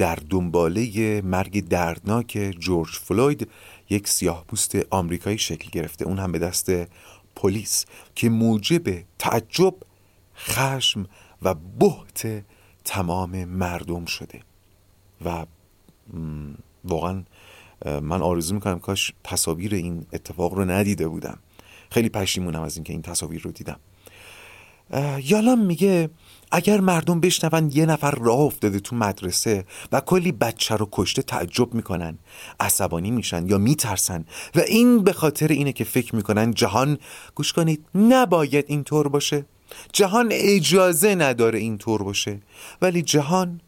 در 0.00 0.18
دنباله 0.30 1.20
مرگ 1.20 1.68
دردناک 1.68 2.54
جورج 2.58 2.88
فلوید 2.88 3.48
یک 3.90 4.08
سیاه 4.08 4.44
پوست 4.48 4.78
آمریکایی 4.90 5.38
شکل 5.38 5.68
گرفته. 5.70 6.04
اون 6.04 6.18
هم 6.18 6.32
به 6.32 6.38
دست 6.38 6.70
پلیس 7.36 7.86
که 8.14 8.28
موجب 8.28 9.04
تعجب 9.18 9.74
خشم 10.36 11.06
و 11.42 11.54
بحت 11.54 12.44
تمام 12.84 13.44
مردم 13.44 14.04
شده. 14.04 14.40
و 15.24 15.46
واقعا 16.84 17.24
من 17.84 18.22
آرزو 18.22 18.54
می‌کنم 18.54 18.78
کاش 18.78 19.12
تصاویر 19.24 19.74
این 19.74 20.06
اتفاق 20.12 20.54
رو 20.54 20.64
ندیده 20.64 21.08
بودم. 21.08 21.38
خیلی 21.90 22.08
پشیمونم 22.08 22.62
از 22.62 22.76
اینکه 22.76 22.92
این 22.92 23.02
تصاویر 23.02 23.42
رو 23.42 23.52
دیدم. 23.52 23.80
یالام 25.24 25.58
میگه 25.66 26.10
اگر 26.52 26.80
مردم 26.80 27.20
بشنون 27.20 27.70
یه 27.74 27.86
نفر 27.86 28.10
راه 28.10 28.38
افتاده 28.38 28.80
تو 28.80 28.96
مدرسه 28.96 29.64
و 29.92 30.00
کلی 30.00 30.32
بچه 30.32 30.76
رو 30.76 30.88
کشته 30.92 31.22
تعجب 31.22 31.74
می‌کنن 31.74 32.18
عصبانی 32.60 33.10
میشن 33.10 33.46
یا 33.46 33.58
میترسن 33.58 34.24
و 34.54 34.60
این 34.60 35.04
به 35.04 35.12
خاطر 35.12 35.48
اینه 35.48 35.72
که 35.72 35.84
فکر 35.84 36.16
می‌کنن 36.16 36.54
جهان 36.54 36.98
گوش 37.34 37.52
کنید 37.52 37.84
نباید 37.94 38.64
اینطور 38.68 39.08
باشه. 39.08 39.44
جهان 39.92 40.28
اجازه 40.30 41.14
نداره 41.14 41.58
اینطور 41.58 42.02
باشه. 42.02 42.40
ولی 42.82 43.02
جهان 43.02 43.60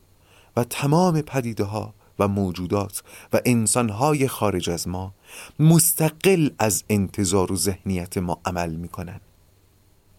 و 0.56 0.64
تمام 0.64 1.20
پدیده 1.20 1.64
ها 1.64 1.94
و 2.18 2.28
موجودات 2.28 3.02
و 3.32 3.40
انسانهای 3.44 4.28
خارج 4.28 4.70
از 4.70 4.88
ما 4.88 5.14
مستقل 5.58 6.50
از 6.58 6.84
انتظار 6.88 7.52
و 7.52 7.56
ذهنیت 7.56 8.18
ما 8.18 8.40
عمل 8.44 8.70
می‌کنن. 8.70 9.20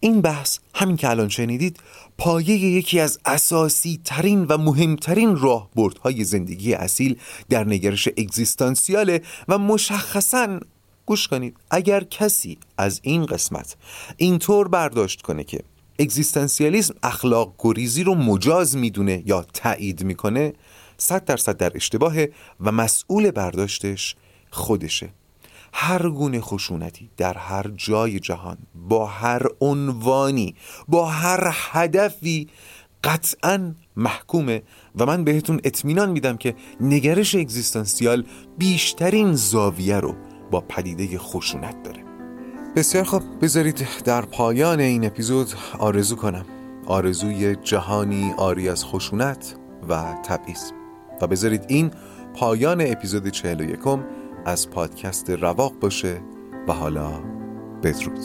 این 0.04 0.20
بحث 0.20 0.58
همین 0.74 0.96
که 0.96 1.10
الان 1.10 1.28
شنیدید 1.28 1.76
پایه 2.18 2.56
یکی 2.56 3.00
از 3.00 3.18
اساسی 3.24 4.00
ترین 4.04 4.44
و 4.44 4.58
مهمترین 4.58 5.36
راهبردهای 5.36 6.24
زندگی 6.24 6.74
اصیل 6.74 7.18
در 7.48 7.64
نگرش 7.64 8.08
اگزیستانسیاله 8.08 9.22
و 9.48 9.58
مشخصا 9.58 10.60
گوش 11.06 11.28
کنید 11.28 11.56
اگر 11.70 12.04
کسی 12.04 12.58
از 12.78 13.00
این 13.02 13.26
قسمت 13.26 13.76
اینطور 14.16 14.68
برداشت 14.68 15.22
کنه 15.22 15.44
که 15.44 15.60
اگزیستانسیالیسم 15.98 16.94
اخلاق 17.02 17.54
گریزی 17.58 18.04
رو 18.04 18.14
مجاز 18.14 18.76
می‌دونه 18.76 19.22
یا 19.26 19.42
تایید 19.42 20.04
می‌کنه 20.04 20.52
صد 20.98 21.24
درصد 21.24 21.56
در 21.56 21.72
اشتباهه 21.74 22.32
و 22.60 22.72
مسئول 22.72 23.30
برداشتش 23.30 24.16
خودشه. 24.50 25.10
هر 25.76 26.08
گونه 26.08 26.40
خشونتی 26.40 27.10
در 27.16 27.38
هر 27.38 27.70
جای 27.76 28.20
جهان 28.20 28.58
با 28.74 29.06
هر 29.06 29.42
عنوانی 29.60 30.54
با 30.88 31.06
هر 31.06 31.50
هدفی 31.52 32.48
قطعا 33.04 33.74
محکومه. 33.96 34.62
و 34.98 35.06
من 35.06 35.24
بهتون 35.24 35.60
اطمینان 35.64 36.10
میدم 36.10 36.36
که 36.36 36.54
نگرش 36.80 37.34
اگزیستانسیال 37.34 38.24
بیشترین 38.58 39.34
زاویه 39.34 40.00
رو 40.00 40.14
با 40.50 40.60
پدیده 40.60 41.18
خشونت 41.18 41.82
داره. 41.82 42.04
بسیار 42.76 43.04
خوب 43.04 43.22
بذارید 43.42 43.86
در 44.04 44.22
پایان 44.22 44.80
این 44.80 45.04
اپیزود 45.04 45.52
آرزو 45.78 46.16
کنم. 46.16 46.44
آرزوی 46.86 47.56
جهانی 47.56 48.34
آری 48.36 48.68
از 48.68 48.84
خشونت 48.84 49.56
و 49.88 50.14
تبعیض. 50.24 50.70
و 51.20 51.26
بذارید 51.26 51.64
این 51.68 51.90
پایان 52.34 52.80
اپیزود 52.80 53.28
41 53.28 53.78
از 54.44 54.70
پادکست 54.70 55.30
رواق 55.30 55.78
باشه 55.80 56.20
و 56.68 56.72
حالا 56.72 57.12
بدرود 57.82 58.18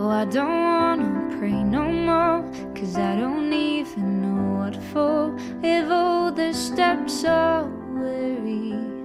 Oh, 0.00 0.10
I 0.10 0.24
don't 0.26 0.62
wanna 0.68 1.36
pray 1.36 1.60
no 1.76 1.84
more 2.08 2.40
Cause 2.76 2.96
I 2.96 3.16
don't 3.16 3.52
even 3.52 4.22
know 4.22 4.42
what 4.60 4.76
for 4.90 5.34
If 5.62 5.90
all 5.90 6.30
the 6.30 6.52
steps 6.52 7.24
are 7.24 7.64
weary 8.00 8.97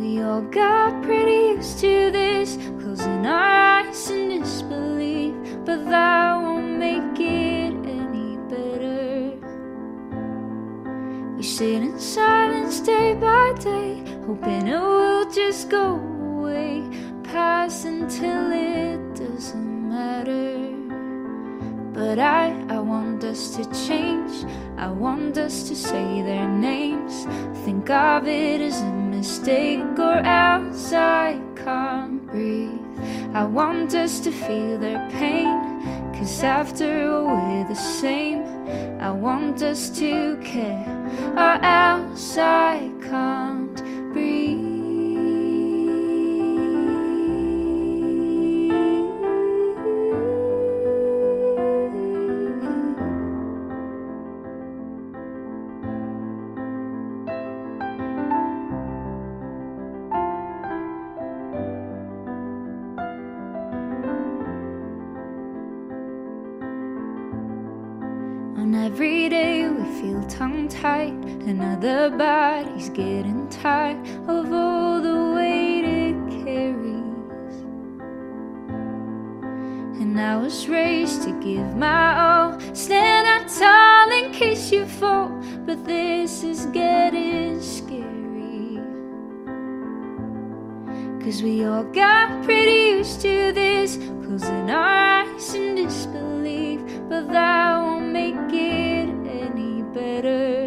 We 0.00 0.22
all 0.22 0.40
got 0.40 1.02
pretty 1.02 1.56
used 1.56 1.78
to 1.80 2.10
this, 2.10 2.56
closing 2.80 3.26
our 3.26 3.84
eyes 3.84 4.08
in 4.08 4.30
disbelief, 4.30 5.34
but 5.66 5.84
that 5.90 6.40
won't 6.40 6.78
make 6.78 7.20
it 7.20 7.74
any 7.84 8.38
better. 8.48 9.36
We 11.36 11.42
sit 11.42 11.82
in 11.82 12.00
silence 12.00 12.80
day 12.80 13.12
by 13.12 13.52
day, 13.60 14.02
hoping 14.24 14.68
it 14.68 14.80
will 14.80 15.30
just 15.30 15.68
go 15.68 15.96
away, 15.96 16.82
pass 17.22 17.84
until 17.84 18.52
it 18.52 19.14
doesn't 19.14 19.88
matter. 19.90 20.72
But 21.92 22.18
I, 22.18 22.58
I 22.70 22.80
us 23.30 23.56
to 23.56 23.64
change. 23.86 24.44
I 24.76 24.88
want 24.88 25.38
us 25.38 25.68
to 25.68 25.76
say 25.76 26.22
their 26.22 26.48
names. 26.48 27.14
Think 27.64 27.88
of 27.88 28.26
it 28.26 28.60
as 28.60 28.80
a 28.80 28.92
mistake, 29.16 29.98
or 29.98 30.18
else 30.18 30.92
I 30.92 31.40
can't 31.54 32.26
breathe. 32.26 32.86
I 33.32 33.44
want 33.44 33.94
us 33.94 34.18
to 34.20 34.32
feel 34.32 34.78
their 34.78 35.08
pain. 35.10 35.54
Cause 36.12 36.42
after 36.42 36.90
all, 37.08 37.26
we're 37.26 37.68
the 37.68 37.82
same. 38.02 38.42
I 39.00 39.10
want 39.12 39.62
us 39.62 39.82
to 40.00 40.36
care, 40.42 40.90
or 41.44 41.54
else 41.64 42.36
I 42.36 42.90
can't 43.08 43.59
Another 71.82 72.14
body's 72.14 72.90
getting 72.90 73.48
tired 73.48 74.06
of 74.28 74.52
all 74.52 75.00
the 75.00 75.32
weight 75.34 76.10
it 76.10 76.44
carries. 76.44 77.56
And 79.98 80.20
I 80.20 80.36
was 80.36 80.68
raised 80.68 81.22
to 81.22 81.32
give 81.40 81.74
my 81.78 82.20
all, 82.20 82.60
stand 82.74 83.26
up 83.28 83.48
tall 83.58 84.12
in 84.12 84.30
case 84.30 84.70
you 84.70 84.84
fall. 84.84 85.30
But 85.64 85.86
this 85.86 86.44
is 86.44 86.66
getting 86.66 87.62
scary. 87.62 88.78
Cause 91.24 91.42
we 91.42 91.64
all 91.64 91.84
got 91.84 92.44
pretty 92.44 92.98
used 92.98 93.22
to 93.22 93.52
this, 93.52 93.96
closing 94.22 94.70
our 94.70 95.24
eyes 95.24 95.54
in 95.54 95.76
disbelief. 95.76 96.82
But 97.08 97.32
that 97.32 97.78
won't 97.80 98.12
make 98.12 98.52
it 98.52 99.08
any 99.26 99.80
better. 99.94 100.59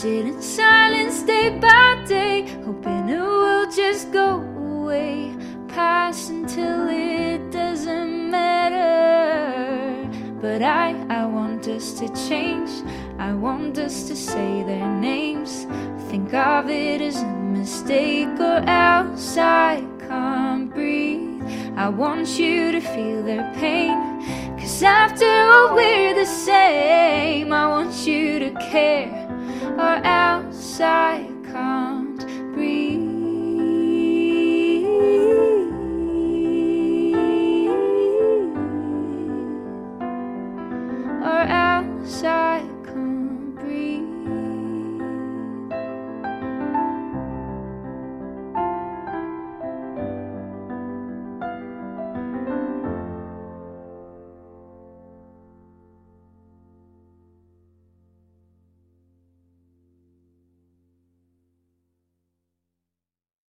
Sit 0.00 0.24
in 0.24 0.40
silence 0.40 1.22
day 1.24 1.50
by 1.50 2.02
day, 2.08 2.48
hoping 2.64 3.10
it 3.10 3.20
will 3.20 3.70
just 3.70 4.10
go 4.10 4.40
away, 4.40 5.36
pass 5.68 6.30
until 6.30 6.88
it 6.88 7.50
doesn't 7.50 8.30
matter. 8.30 10.08
But 10.40 10.62
I, 10.62 10.96
I 11.10 11.26
want 11.26 11.68
us 11.68 11.92
to 12.00 12.08
change. 12.28 12.70
I 13.18 13.34
want 13.34 13.76
us 13.76 14.08
to 14.08 14.16
say 14.16 14.62
their 14.62 14.88
names. 14.88 15.66
Think 16.08 16.32
of 16.32 16.70
it 16.70 17.02
as 17.02 17.20
a 17.20 17.26
mistake, 17.26 18.40
or 18.40 18.64
else 18.66 19.36
I 19.36 19.84
can't 20.08 20.72
breathe. 20.72 21.42
I 21.76 21.90
want 21.90 22.26
you 22.38 22.72
to 22.72 22.80
feel 22.80 23.22
their 23.22 23.52
pain. 23.56 23.92
Cause 24.58 24.82
after 24.82 25.26
all, 25.26 25.74
we're 25.74 26.14
the 26.14 26.24
same. 26.24 27.52
I 27.52 27.66
want 27.66 28.06
you 28.06 28.38
to 28.38 28.50
care, 28.70 29.19
or 29.80 29.96
else 30.04 30.80
I. 30.80 31.29